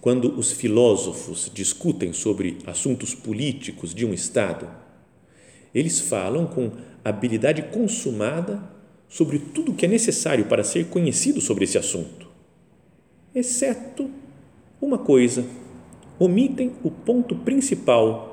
quando 0.00 0.38
os 0.38 0.52
filósofos 0.52 1.50
discutem 1.52 2.12
sobre 2.12 2.58
assuntos 2.66 3.14
políticos 3.14 3.94
de 3.94 4.04
um 4.04 4.12
Estado, 4.12 4.68
eles 5.74 6.00
falam 6.00 6.46
com 6.46 6.72
habilidade 7.04 7.62
consumada 7.62 8.62
sobre 9.08 9.38
tudo 9.38 9.72
o 9.72 9.74
que 9.74 9.86
é 9.86 9.88
necessário 9.88 10.46
para 10.46 10.62
ser 10.62 10.86
conhecido 10.86 11.40
sobre 11.40 11.64
esse 11.64 11.78
assunto, 11.78 12.28
exceto 13.34 14.10
uma 14.80 14.98
coisa: 14.98 15.44
omitem 16.18 16.72
o 16.84 16.90
ponto 16.90 17.34
principal 17.34 18.29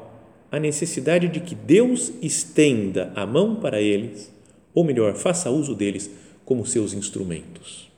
a 0.51 0.59
necessidade 0.59 1.27
de 1.27 1.39
que 1.39 1.55
Deus 1.55 2.11
estenda 2.21 3.11
a 3.15 3.25
mão 3.25 3.55
para 3.55 3.81
eles, 3.81 4.33
ou 4.73 4.83
melhor, 4.83 5.15
faça 5.15 5.49
uso 5.49 5.75
deles 5.75 6.09
como 6.45 6.65
seus 6.65 6.93
instrumentos. 6.93 7.91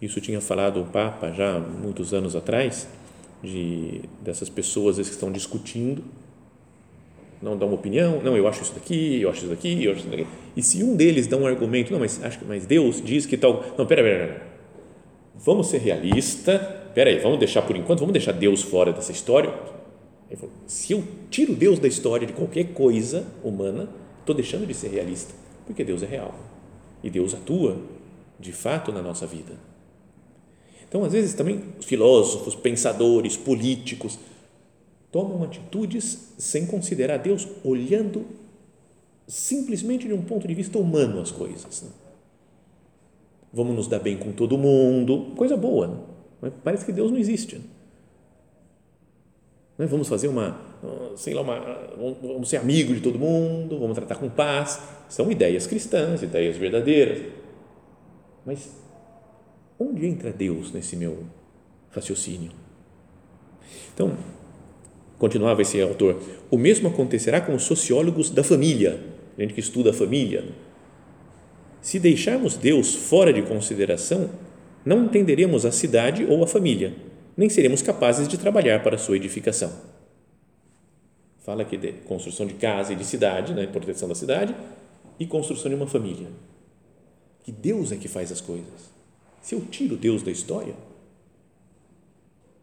Isso 0.00 0.20
tinha 0.20 0.40
falado 0.40 0.80
o 0.80 0.86
Papa 0.86 1.30
já 1.32 1.60
muitos 1.60 2.12
anos 2.14 2.34
atrás, 2.34 2.88
de, 3.42 4.02
dessas 4.22 4.48
pessoas 4.48 4.96
que 4.96 5.02
estão 5.02 5.30
discutindo 5.30 6.02
não 7.42 7.56
dá 7.56 7.66
uma 7.66 7.74
opinião, 7.74 8.20
não, 8.22 8.36
eu 8.36 8.46
acho 8.46 8.62
isso 8.62 8.72
daqui, 8.72 9.20
eu 9.20 9.28
acho 9.28 9.40
isso 9.40 9.48
daqui, 9.48 9.84
eu 9.84 9.90
acho 9.90 10.00
isso 10.02 10.08
daqui. 10.08 10.26
E 10.56 10.62
se 10.62 10.82
um 10.84 10.94
deles 10.94 11.26
dá 11.26 11.36
um 11.36 11.44
argumento, 11.44 11.92
não, 11.92 11.98
mas 11.98 12.22
acho 12.22 12.38
mas 12.46 12.64
Deus 12.64 13.02
diz 13.02 13.26
que 13.26 13.36
tal, 13.36 13.64
não, 13.76 13.84
pera, 13.84 14.02
pera, 14.02 14.26
pera. 14.26 14.42
Vamos 15.34 15.66
ser 15.66 15.78
realista. 15.78 16.58
Pera 16.94 17.10
aí, 17.10 17.18
vamos 17.18 17.40
deixar 17.40 17.62
por 17.62 17.74
enquanto, 17.74 17.98
vamos 18.00 18.12
deixar 18.12 18.32
Deus 18.32 18.62
fora 18.62 18.92
dessa 18.92 19.10
história. 19.10 19.52
Ele 20.32 20.40
falou, 20.40 20.54
se 20.66 20.94
eu 20.94 21.04
tiro 21.30 21.54
Deus 21.54 21.78
da 21.78 21.86
história 21.86 22.26
de 22.26 22.32
qualquer 22.32 22.72
coisa 22.72 23.26
humana, 23.44 23.86
estou 24.20 24.34
deixando 24.34 24.66
de 24.66 24.72
ser 24.72 24.88
realista, 24.88 25.34
porque 25.66 25.84
Deus 25.84 26.02
é 26.02 26.06
real 26.06 26.34
e 27.04 27.10
Deus 27.10 27.34
atua 27.34 27.76
de 28.40 28.50
fato 28.50 28.90
na 28.90 29.02
nossa 29.02 29.26
vida. 29.26 29.52
Então, 30.88 31.04
às 31.04 31.12
vezes 31.12 31.34
também 31.34 31.62
filósofos, 31.82 32.54
pensadores, 32.54 33.36
políticos 33.36 34.18
tomam 35.10 35.42
atitudes 35.42 36.32
sem 36.38 36.64
considerar 36.64 37.18
Deus, 37.18 37.46
olhando 37.62 38.24
simplesmente 39.28 40.08
de 40.08 40.14
um 40.14 40.22
ponto 40.22 40.48
de 40.48 40.54
vista 40.54 40.78
humano 40.78 41.20
as 41.20 41.30
coisas. 41.30 41.82
Né? 41.82 41.90
Vamos 43.52 43.76
nos 43.76 43.86
dar 43.86 43.98
bem 43.98 44.16
com 44.16 44.32
todo 44.32 44.56
mundo, 44.56 45.34
coisa 45.36 45.58
boa, 45.58 45.88
né? 45.88 45.96
mas 46.40 46.52
parece 46.64 46.86
que 46.86 46.92
Deus 46.92 47.10
não 47.10 47.18
existe. 47.18 47.56
Né? 47.56 47.64
Vamos 49.86 50.08
fazer 50.08 50.28
uma, 50.28 50.60
sei 51.16 51.34
lá, 51.34 51.42
uma, 51.42 51.84
vamos 52.22 52.48
ser 52.48 52.58
amigos 52.58 52.96
de 52.96 53.00
todo 53.00 53.18
mundo, 53.18 53.78
vamos 53.78 53.94
tratar 53.94 54.16
com 54.16 54.28
paz. 54.28 54.80
São 55.08 55.30
ideias 55.30 55.66
cristãs, 55.66 56.22
ideias 56.22 56.56
verdadeiras. 56.56 57.22
Mas 58.44 58.70
onde 59.78 60.06
entra 60.06 60.32
Deus 60.32 60.72
nesse 60.72 60.96
meu 60.96 61.24
raciocínio? 61.90 62.50
Então, 63.94 64.16
continuava 65.18 65.62
esse 65.62 65.80
autor, 65.80 66.20
o 66.50 66.58
mesmo 66.58 66.88
acontecerá 66.88 67.40
com 67.40 67.54
os 67.54 67.62
sociólogos 67.62 68.30
da 68.30 68.42
família, 68.42 69.00
gente 69.38 69.54
que 69.54 69.60
estuda 69.60 69.90
a 69.90 69.94
família. 69.94 70.44
Se 71.80 71.98
deixarmos 71.98 72.56
Deus 72.56 72.94
fora 72.94 73.32
de 73.32 73.42
consideração, 73.42 74.30
não 74.84 75.04
entenderemos 75.04 75.64
a 75.64 75.72
cidade 75.72 76.24
ou 76.24 76.42
a 76.42 76.46
família, 76.46 76.94
nem 77.36 77.48
seremos 77.48 77.82
capazes 77.82 78.28
de 78.28 78.38
trabalhar 78.38 78.82
para 78.82 78.98
sua 78.98 79.16
edificação. 79.16 79.72
Fala 81.40 81.62
aqui 81.62 81.76
de 81.76 81.92
construção 81.92 82.46
de 82.46 82.54
casa 82.54 82.92
e 82.92 82.96
de 82.96 83.04
cidade, 83.04 83.52
né, 83.52 83.66
proteção 83.66 84.08
da 84.08 84.14
cidade, 84.14 84.54
e 85.18 85.26
construção 85.26 85.68
de 85.68 85.74
uma 85.74 85.86
família. 85.86 86.28
Que 87.42 87.50
Deus 87.50 87.90
é 87.90 87.96
que 87.96 88.08
faz 88.08 88.30
as 88.30 88.40
coisas. 88.40 88.92
Se 89.40 89.54
eu 89.54 89.60
tiro 89.62 89.96
Deus 89.96 90.22
da 90.22 90.30
história, 90.30 90.74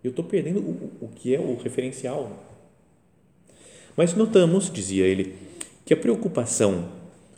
eu 0.04 0.12
estou 0.12 0.24
perdendo 0.24 0.60
o, 0.60 1.06
o 1.06 1.08
que 1.10 1.36
é 1.36 1.40
o 1.40 1.58
referencial 1.58 2.32
mas 4.00 4.14
notamos, 4.14 4.72
dizia 4.72 5.06
ele, 5.06 5.36
que 5.86 5.94
a 5.94 5.98
preocupação 5.98 6.86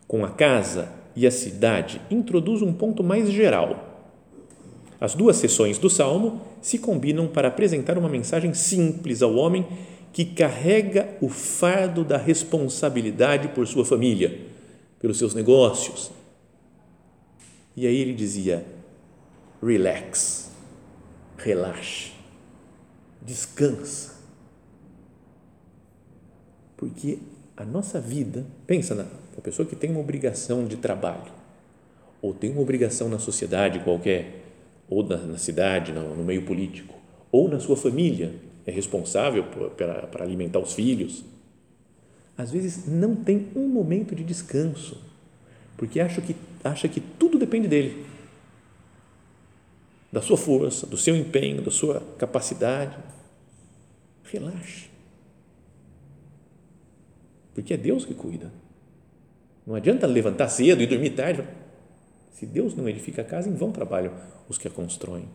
com 0.07 0.23
a 0.23 0.29
casa 0.29 0.91
e 1.15 1.25
a 1.25 1.31
cidade 1.31 1.99
introduz 2.11 2.61
um 2.61 2.71
ponto 2.71 3.03
mais 3.03 3.31
geral. 3.31 3.90
As 5.01 5.15
duas 5.15 5.35
sessões 5.37 5.77
do 5.79 5.89
Salmo 5.89 6.39
se 6.61 6.77
combinam 6.77 7.27
para 7.27 7.47
apresentar 7.47 7.97
uma 7.97 8.07
mensagem 8.07 8.53
simples 8.53 9.21
ao 9.21 9.35
homem 9.35 9.67
que 10.13 10.23
carrega 10.23 11.17
o 11.19 11.27
fardo 11.27 12.03
da 12.03 12.17
responsabilidade 12.17 13.47
por 13.49 13.67
sua 13.67 13.83
família, 13.83 14.39
pelos 14.99 15.17
seus 15.17 15.33
negócios. 15.33 16.11
E 17.75 17.87
aí 17.87 17.97
ele 17.97 18.13
dizia: 18.13 18.63
relax, 19.59 20.51
relaxe, 21.37 22.11
descansa 23.21 24.21
porque 26.81 27.19
a 27.55 27.63
nossa 27.63 28.01
vida, 28.01 28.43
pensa 28.65 28.95
na 28.95 29.05
pessoa 29.43 29.67
que 29.67 29.75
tem 29.75 29.91
uma 29.91 29.99
obrigação 29.99 30.65
de 30.65 30.77
trabalho, 30.77 31.31
ou 32.19 32.33
tem 32.33 32.49
uma 32.49 32.61
obrigação 32.61 33.07
na 33.07 33.19
sociedade 33.19 33.81
qualquer, 33.81 34.40
ou 34.91 35.03
na, 35.03 35.17
na 35.17 35.37
cidade, 35.39 35.91
no, 35.91 36.15
no, 36.15 36.23
meio 36.23 36.45
político, 36.45 36.93
ou 37.31 37.49
na 37.49 37.59
sua 37.59 37.75
família, 37.75 38.35
é 38.65 38.71
responsável 38.71 39.43
para 39.75 40.23
alimentar 40.23 40.59
os 40.59 40.73
filhos. 40.73 41.23
Às 42.37 42.51
vezes 42.51 42.85
não 42.85 43.15
tem 43.15 43.47
um 43.55 43.67
momento 43.67 44.13
de 44.13 44.23
descanso, 44.23 45.01
porque 45.75 45.99
acha 45.99 46.21
que, 46.21 46.35
acha 46.63 46.87
que 46.87 46.99
tudo 46.99 47.39
depende 47.39 47.67
dele, 47.67 48.05
da 50.11 50.21
sua 50.21 50.37
força, 50.37 50.85
do 50.85 50.97
seu 50.97 51.15
empenho, 51.15 51.63
da 51.63 51.71
sua 51.71 52.03
capacidade. 52.19 52.95
Relaxe 54.25 54.91
porque 57.53 57.73
é 57.73 57.77
Deus 57.77 58.05
que 58.05 58.13
cuida. 58.13 58.51
Não 59.65 59.75
adianta 59.75 60.07
levantar 60.07 60.49
cedo 60.49 60.81
e 60.81 60.87
dormir 60.87 61.11
tarde. 61.11 61.43
Se 62.31 62.45
Deus 62.45 62.75
não 62.75 62.87
edifica 62.87 63.21
a 63.21 63.25
casa, 63.25 63.49
em 63.49 63.53
vão 63.53 63.71
trabalham 63.71 64.13
os 64.49 64.57
que 64.57 64.67
a 64.67 64.71
constroem. 64.71 65.25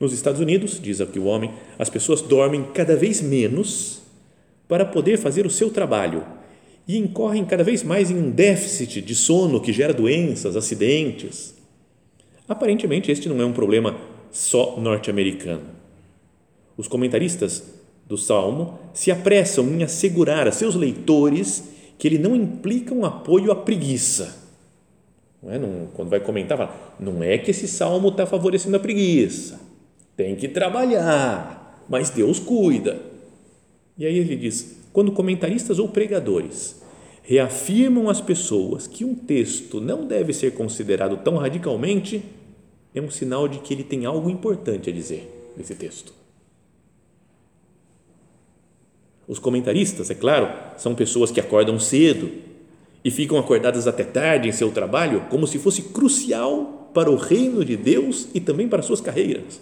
Nos 0.00 0.12
Estados 0.12 0.40
Unidos, 0.40 0.80
diz 0.80 1.00
aqui 1.00 1.18
o 1.18 1.24
homem, 1.24 1.52
as 1.78 1.88
pessoas 1.88 2.20
dormem 2.20 2.64
cada 2.74 2.96
vez 2.96 3.20
menos 3.20 4.02
para 4.66 4.84
poder 4.84 5.18
fazer 5.18 5.46
o 5.46 5.50
seu 5.50 5.70
trabalho 5.70 6.26
e 6.86 6.98
incorrem 6.98 7.44
cada 7.44 7.64
vez 7.64 7.82
mais 7.82 8.10
em 8.10 8.16
um 8.16 8.30
déficit 8.30 9.00
de 9.00 9.14
sono 9.14 9.60
que 9.60 9.72
gera 9.72 9.94
doenças, 9.94 10.56
acidentes. 10.56 11.54
Aparentemente, 12.48 13.10
este 13.10 13.28
não 13.28 13.40
é 13.40 13.44
um 13.44 13.52
problema 13.52 13.98
só 14.30 14.78
norte-americano. 14.78 15.64
Os 16.76 16.88
comentaristas 16.88 17.62
do 18.06 18.18
Salmo 18.18 18.78
se 18.92 19.10
apressam 19.10 19.66
em 19.68 19.82
assegurar 19.82 20.46
a 20.46 20.52
seus 20.52 20.74
leitores 20.74 21.64
que 21.96 22.08
ele 22.08 22.18
não 22.18 22.34
implica 22.34 22.92
um 22.92 23.04
apoio 23.04 23.50
à 23.50 23.56
preguiça. 23.56 24.43
Não 25.44 25.52
é? 25.52 25.58
Não, 25.58 25.86
quando 25.92 26.08
vai 26.08 26.20
comentar, 26.20 26.56
fala, 26.56 26.94
não 26.98 27.22
é 27.22 27.36
que 27.36 27.50
esse 27.50 27.68
salmo 27.68 28.08
está 28.08 28.24
favorecendo 28.24 28.76
a 28.76 28.80
preguiça, 28.80 29.60
tem 30.16 30.34
que 30.34 30.48
trabalhar, 30.48 31.84
mas 31.88 32.08
Deus 32.08 32.38
cuida. 32.38 32.98
E 33.98 34.06
aí 34.06 34.18
ele 34.18 34.36
diz: 34.36 34.76
quando 34.92 35.12
comentaristas 35.12 35.78
ou 35.78 35.88
pregadores 35.88 36.82
reafirmam 37.22 38.08
às 38.08 38.20
pessoas 38.20 38.86
que 38.86 39.04
um 39.04 39.14
texto 39.14 39.80
não 39.80 40.06
deve 40.06 40.32
ser 40.32 40.52
considerado 40.52 41.18
tão 41.18 41.36
radicalmente, 41.36 42.22
é 42.94 43.00
um 43.00 43.10
sinal 43.10 43.46
de 43.46 43.58
que 43.58 43.74
ele 43.74 43.84
tem 43.84 44.06
algo 44.06 44.30
importante 44.30 44.88
a 44.88 44.92
dizer 44.92 45.52
nesse 45.56 45.74
texto. 45.74 46.12
Os 49.26 49.38
comentaristas, 49.38 50.10
é 50.10 50.14
claro, 50.14 50.48
são 50.76 50.94
pessoas 50.94 51.30
que 51.30 51.40
acordam 51.40 51.78
cedo 51.78 52.30
e 53.04 53.10
ficam 53.10 53.38
acordadas 53.38 53.86
até 53.86 54.02
tarde 54.02 54.48
em 54.48 54.52
seu 54.52 54.72
trabalho, 54.72 55.26
como 55.28 55.46
se 55.46 55.58
fosse 55.58 55.82
crucial 55.82 56.90
para 56.94 57.10
o 57.10 57.16
reino 57.16 57.64
de 57.64 57.76
Deus 57.76 58.28
e 58.32 58.40
também 58.40 58.66
para 58.66 58.80
suas 58.80 59.00
carreiras, 59.00 59.60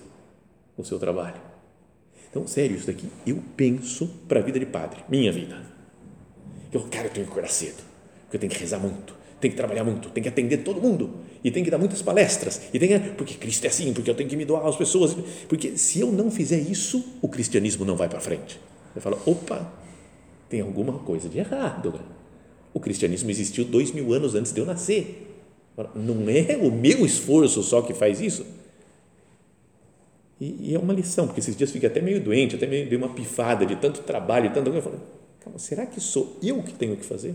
o 0.77 0.85
seu 0.85 0.99
trabalho. 0.99 1.41
Então, 2.31 2.47
sério, 2.47 2.77
isso 2.77 2.87
daqui 2.87 3.09
eu 3.27 3.43
penso 3.57 4.09
para 4.29 4.39
a 4.41 4.43
vida 4.43 4.59
de 4.61 4.67
padre, 4.67 5.01
minha 5.09 5.33
vida. 5.33 5.61
Eu, 6.73 6.83
cara, 6.83 7.07
eu 7.07 7.11
tenho 7.11 7.27
que 7.27 7.33
acordar 7.33 7.49
cedo, 7.49 7.83
porque 8.23 8.37
eu 8.37 8.41
tenho 8.41 8.53
que 8.53 8.59
rezar 8.59 8.79
muito, 8.79 9.15
tenho 9.41 9.53
que 9.53 9.57
trabalhar 9.57 9.85
muito, 9.85 10.09
tenho 10.11 10.23
que 10.23 10.29
atender 10.29 10.59
todo 10.59 10.81
mundo 10.81 11.11
e 11.43 11.51
tenho 11.51 11.65
que 11.65 11.71
dar 11.71 11.79
muitas 11.79 12.01
palestras 12.01 12.63
e 12.73 12.79
tenho, 12.79 13.15
porque 13.15 13.35
Cristo 13.35 13.65
é 13.65 13.69
assim, 13.69 13.93
porque 13.93 14.09
eu 14.09 14.15
tenho 14.15 14.29
que 14.31 14.37
me 14.37 14.45
doar 14.45 14.65
às 14.67 14.77
pessoas, 14.77 15.15
porque 15.49 15.77
se 15.77 16.01
eu 16.01 16.13
não 16.13 16.31
fizer 16.31 16.59
isso, 16.59 17.05
o 17.21 17.29
cristianismo 17.29 17.85
não 17.85 17.97
vai 17.97 18.09
para 18.09 18.21
frente. 18.21 18.59
Você 18.95 19.01
fala, 19.01 19.19
opa, 19.27 19.71
tem 20.49 20.61
alguma 20.61 20.99
coisa 21.01 21.29
de 21.29 21.39
errado. 21.39 22.01
O 22.75 22.81
cristianismo 22.81 23.31
existiu 23.31 23.65
dois 23.65 23.93
mil 23.93 24.13
anos 24.13 24.35
antes 24.35 24.53
de 24.53 24.61
eu 24.61 24.67
nascer. 24.67 25.29
Não 25.95 26.29
é 26.29 26.57
o 26.57 26.71
meu 26.71 27.05
esforço 27.05 27.63
só 27.63 27.83
que 27.83 27.95
faz 27.95 28.21
isso? 28.21 28.47
E, 30.41 30.71
e 30.71 30.75
é 30.75 30.79
uma 30.79 30.93
lição, 30.93 31.27
porque 31.27 31.41
esses 31.41 31.57
dias 31.57 31.71
fiquei 31.71 31.89
até 31.89 32.01
meio 32.01 32.23
doente, 32.23 32.57
até 32.57 32.67
meio 32.67 32.89
dei 32.89 32.99
uma 32.99 33.11
pifada 33.11 33.65
de 33.65 33.77
tanto 33.77 34.03
trabalho, 34.03 34.49
de 34.49 34.55
tanta 34.55 34.71
coisa. 34.71 34.79
Eu 34.79 34.83
falei, 34.83 35.01
calma, 35.41 35.59
será 35.59 35.87
que 35.87 36.01
sou 36.01 36.37
eu 36.43 36.63
que 36.63 36.73
tenho 36.73 36.97
que 36.97 37.05
fazer? 37.05 37.35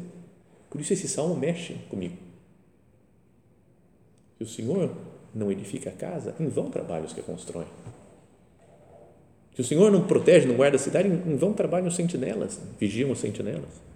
Por 0.70 0.82
isso 0.82 0.92
esse 0.94 1.08
salmo 1.08 1.36
mexe 1.36 1.76
comigo. 1.90 2.16
Se 4.38 4.44
o 4.44 4.48
Senhor 4.48 4.92
não 5.34 5.52
edifica 5.52 5.90
a 5.90 5.94
casa, 5.94 6.36
em 6.40 6.48
vão 6.48 6.70
trabalhos 6.70 7.14
que 7.14 7.22
constrói. 7.22 7.66
Se 9.56 9.62
o 9.62 9.64
Senhor 9.64 9.92
não 9.92 10.06
protege, 10.06 10.46
não 10.46 10.56
guarda 10.56 10.76
a 10.76 10.80
cidade, 10.80 11.08
em 11.08 11.36
vão 11.36 11.54
trabalham 11.54 11.90
sentinelas, 11.90 12.60
vigiam 12.80 13.10
os 13.10 13.20
sentinelas. 13.20 13.87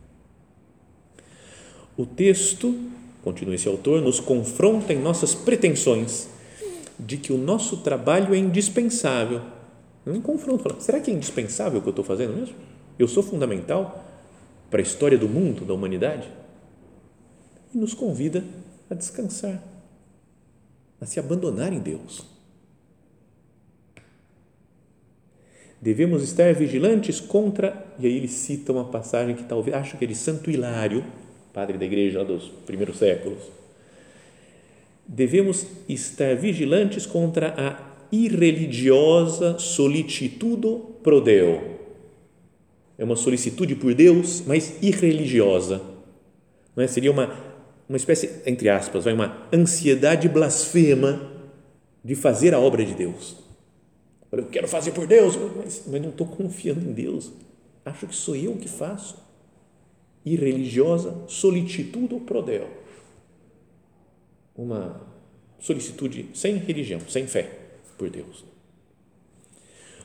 O 2.02 2.06
texto, 2.08 2.76
continua 3.24 3.54
esse 3.54 3.68
autor, 3.68 4.02
nos 4.02 4.20
confronta 4.20 4.92
em 4.92 5.00
nossas 5.00 5.36
pretensões 5.36 6.28
de 6.98 7.16
que 7.16 7.32
o 7.32 7.38
nosso 7.38 7.78
trabalho 7.78 8.34
é 8.34 8.40
indispensável. 8.40 9.40
Não 10.04 10.20
confronto, 10.20 10.64
fala, 10.64 10.80
será 10.80 11.00
que 11.00 11.12
é 11.12 11.14
indispensável 11.14 11.78
o 11.78 11.82
que 11.84 11.90
eu 11.90 11.92
estou 11.92 12.04
fazendo 12.04 12.36
mesmo? 12.36 12.56
Eu 12.98 13.08
sou 13.08 13.22
fundamental 13.22 14.04
para 14.72 14.80
a 14.80 14.82
história 14.82 15.16
do 15.16 15.30
mundo, 15.30 15.64
da 15.64 15.76
humanidade? 15.76 16.28
E 17.72 17.78
nos 17.78 17.94
convida 17.94 18.44
a 18.90 18.96
descansar, 18.96 19.64
a 21.00 21.06
se 21.06 21.20
abandonar 21.20 21.72
em 21.72 21.80
Deus 21.80 22.26
devemos 25.82 26.22
estar 26.22 26.54
vigilantes 26.54 27.20
contra, 27.20 27.84
e 27.98 28.06
aí 28.06 28.16
ele 28.16 28.28
cita 28.28 28.72
uma 28.72 28.86
passagem 28.86 29.36
que 29.36 29.44
talvez, 29.44 29.76
acho 29.76 29.98
que 29.98 30.06
é 30.06 30.08
de 30.08 30.14
Santo 30.14 30.52
Hilário, 30.52 31.04
padre 31.54 31.78
da 31.78 31.86
igreja 31.86 32.24
dos 32.24 32.50
primeiros 32.66 32.98
séculos. 32.98 33.40
Devemos 35.08 35.66
estar 35.90 36.36
vigilantes 36.36 37.06
contra 37.06 37.54
a 37.58 37.92
irreligiosa 38.12 39.58
solicitudo 39.58 40.96
pro 41.02 41.22
Deo. 41.22 41.80
É 42.98 43.04
uma 43.04 43.16
solicitude 43.16 43.76
por 43.76 43.94
Deus, 43.94 44.44
mas 44.46 44.78
irreligiosa. 44.82 45.82
Não 46.76 46.84
é? 46.84 46.88
Seria 46.88 47.12
uma, 47.12 47.34
uma 47.90 47.98
espécie, 47.98 48.42
entre 48.46 48.70
aspas, 48.70 49.06
uma 49.06 49.48
ansiedade 49.52 50.30
blasfema 50.30 51.32
de 52.04 52.16
fazer 52.16 52.54
a 52.54 52.60
obra 52.60 52.86
de 52.86 52.94
Deus. 52.94 53.36
Eu 54.32 54.46
quero 54.46 54.68
fazer 54.68 54.92
por 54.92 55.06
Deus, 55.08 55.38
mas, 55.58 55.84
mas 55.88 56.02
não 56.02 56.10
estou 56.10 56.26
confiando 56.26 56.82
em 56.82 56.94
Deus. 56.94 57.32
Acho 57.84 58.08
que 58.08 58.16
sou 58.16 58.36
eu 58.36 58.56
que 58.56 58.70
faço. 58.70 59.18
Irreligiosa 60.26 61.26
solicitude 61.28 62.20
pro 62.20 62.42
Deo. 62.42 62.68
Uma 64.56 65.02
solicitude 65.60 66.30
sem 66.34 66.58
religião, 66.58 67.00
sem 67.08 67.26
fé 67.28 67.50
por 67.98 68.10
Deus. 68.10 68.44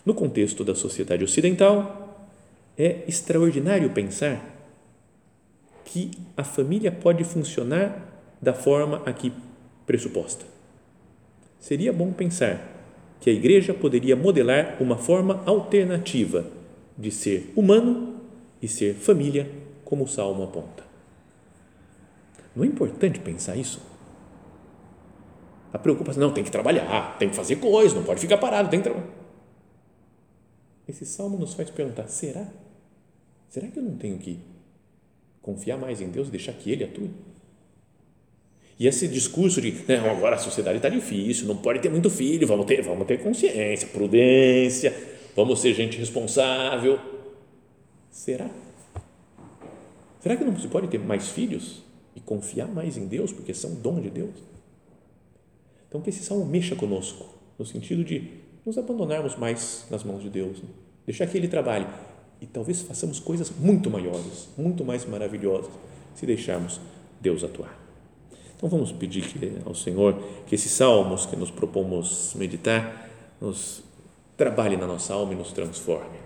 No 0.05 0.15
contexto 0.15 0.63
da 0.65 0.75
sociedade 0.75 1.25
ocidental, 1.25 2.29
é 2.79 3.03
extraordinário 3.09 3.91
pensar 3.91 4.55
que 5.85 6.11
a 6.37 6.45
família 6.45 6.93
pode 6.93 7.25
funcionar 7.25 8.21
da 8.41 8.53
forma 8.53 9.03
aqui 9.07 9.33
pressuposta. 9.87 10.45
Seria 11.59 11.93
bom 11.93 12.13
pensar 12.13 12.77
que 13.21 13.31
a 13.31 13.33
igreja 13.33 13.73
poderia 13.73 14.15
modelar 14.15 14.77
uma 14.79 14.97
forma 14.97 15.43
alternativa 15.47 16.47
de 16.99 17.11
ser 17.11 17.53
humano 17.57 18.21
e 18.61 18.69
ser 18.69 18.95
família, 18.95 19.51
como 19.87 20.05
o 20.05 20.09
Salmo 20.09 20.43
aponta. 20.43 20.85
Não 22.55 22.65
é 22.65 22.67
importante 22.67 23.21
pensar 23.21 23.57
isso? 23.57 23.81
A 25.73 25.79
preocupação, 25.79 26.23
não, 26.23 26.33
tem 26.33 26.43
que 26.43 26.51
trabalhar, 26.51 27.17
tem 27.19 27.31
que 27.31 27.37
fazer 27.37 27.57
coisas, 27.57 27.95
não 27.95 28.03
pode 28.03 28.21
ficar 28.21 28.37
parado, 28.37 28.69
tem 28.69 28.81
que 28.81 28.85
trabalhar. 28.85 29.09
Esse 30.89 31.07
salmo 31.07 31.39
nos 31.39 31.55
faz 31.55 31.71
perguntar: 31.71 32.09
será? 32.09 32.47
Será 33.49 33.69
que 33.69 33.79
eu 33.79 33.83
não 33.83 33.97
tenho 33.97 34.19
que 34.19 34.41
confiar 35.41 35.79
mais 35.79 36.01
em 36.01 36.09
Deus 36.09 36.29
e 36.29 36.31
deixar 36.33 36.53
que 36.53 36.71
Ele 36.71 36.85
atue? 36.85 37.11
E 38.79 38.87
esse 38.87 39.07
discurso 39.07 39.61
de 39.61 39.73
não, 39.89 40.11
agora 40.11 40.37
a 40.37 40.39
sociedade 40.39 40.79
está 40.79 40.89
difícil, 40.89 41.47
não 41.47 41.57
pode 41.57 41.79
ter 41.81 41.91
muito 41.91 42.11
filho, 42.11 42.47
vamos 42.47 42.67
ter, 42.67 42.83
vamos 42.83 43.07
ter 43.07 43.23
consciência, 43.23 43.89
prudência, 43.89 44.95
vamos 45.35 45.61
ser 45.61 45.75
gente 45.75 45.97
responsável. 45.97 46.99
Será? 48.11 48.51
Será 50.27 50.37
que 50.37 50.43
não 50.43 50.59
se 50.59 50.67
pode 50.67 50.89
ter 50.89 50.99
mais 50.99 51.29
filhos 51.29 51.85
e 52.17 52.21
confiar 52.21 52.67
mais 52.67 52.97
em 52.97 53.07
Deus, 53.07 53.33
porque 53.33 53.55
são 53.55 53.77
dom 53.77 54.01
de 54.01 54.11
Deus? 54.11 54.35
Então, 55.89 56.01
que 56.01 56.11
esse 56.11 56.25
salmo 56.25 56.45
mexa 56.45 56.75
conosco, 56.75 57.29
no 57.57 57.65
sentido 57.65 58.03
de 58.03 58.33
nos 58.67 58.77
abandonarmos 58.77 59.37
mais 59.37 59.87
nas 59.89 60.03
mãos 60.03 60.21
de 60.21 60.29
Deus, 60.29 60.61
né? 60.61 60.69
deixar 61.07 61.29
que 61.29 61.39
Ele 61.39 61.47
trabalhe 61.47 61.87
e 62.41 62.47
talvez 62.47 62.83
façamos 62.83 63.21
coisas 63.21 63.53
muito 63.57 63.89
maiores, 63.89 64.49
muito 64.59 64.85
mais 64.85 65.05
maravilhosas, 65.05 65.71
se 66.17 66.27
deixarmos 66.27 66.81
Deus 67.21 67.45
atuar. 67.45 67.79
Então, 68.57 68.69
vamos 68.69 68.91
pedir 68.91 69.23
ao 69.65 69.77
Senhor 69.77 70.21
que 70.45 70.57
esses 70.57 70.73
salmos 70.73 71.25
que 71.25 71.37
nos 71.37 71.53
propomos 71.53 72.35
meditar 72.35 73.09
nos 73.41 73.81
trabalhe 74.37 74.77
na 74.77 74.89
nossa 74.89 75.15
alma 75.15 75.35
e 75.35 75.37
nos 75.37 75.53
transforme. 75.53 76.19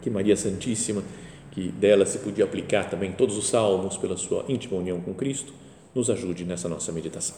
Que 0.00 0.08
Maria 0.08 0.36
Santíssima, 0.36 1.02
que 1.50 1.68
dela 1.72 2.06
se 2.06 2.18
podia 2.18 2.44
aplicar 2.44 2.88
também 2.88 3.12
todos 3.12 3.36
os 3.36 3.48
salmos 3.48 3.96
pela 3.96 4.16
sua 4.16 4.44
íntima 4.48 4.76
união 4.76 5.00
com 5.00 5.14
Cristo, 5.14 5.52
nos 5.94 6.08
ajude 6.08 6.44
nessa 6.44 6.68
nossa 6.68 6.92
meditação. 6.92 7.36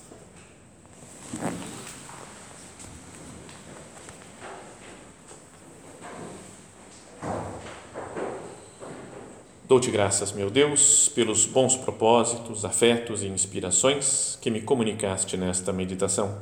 Dou-te 9.72 9.90
graças, 9.90 10.32
meu 10.32 10.50
Deus, 10.50 11.08
pelos 11.08 11.46
bons 11.46 11.76
propósitos, 11.76 12.62
afetos 12.62 13.22
e 13.22 13.26
inspirações 13.26 14.36
que 14.38 14.50
me 14.50 14.60
comunicaste 14.60 15.34
nesta 15.38 15.72
meditação. 15.72 16.36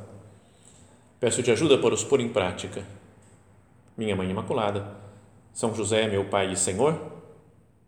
Peço-te 1.17 1.49
ajuda 1.49 1.77
para 1.77 1.93
os 1.93 2.03
pôr 2.03 2.19
em 2.19 2.27
prática. 2.27 2.83
Minha 3.95 4.17
Mãe 4.17 4.29
Imaculada, 4.29 4.85
São 5.53 5.73
José, 5.73 6.09
meu 6.09 6.25
Pai 6.25 6.51
e 6.51 6.57
Senhor, 6.57 7.20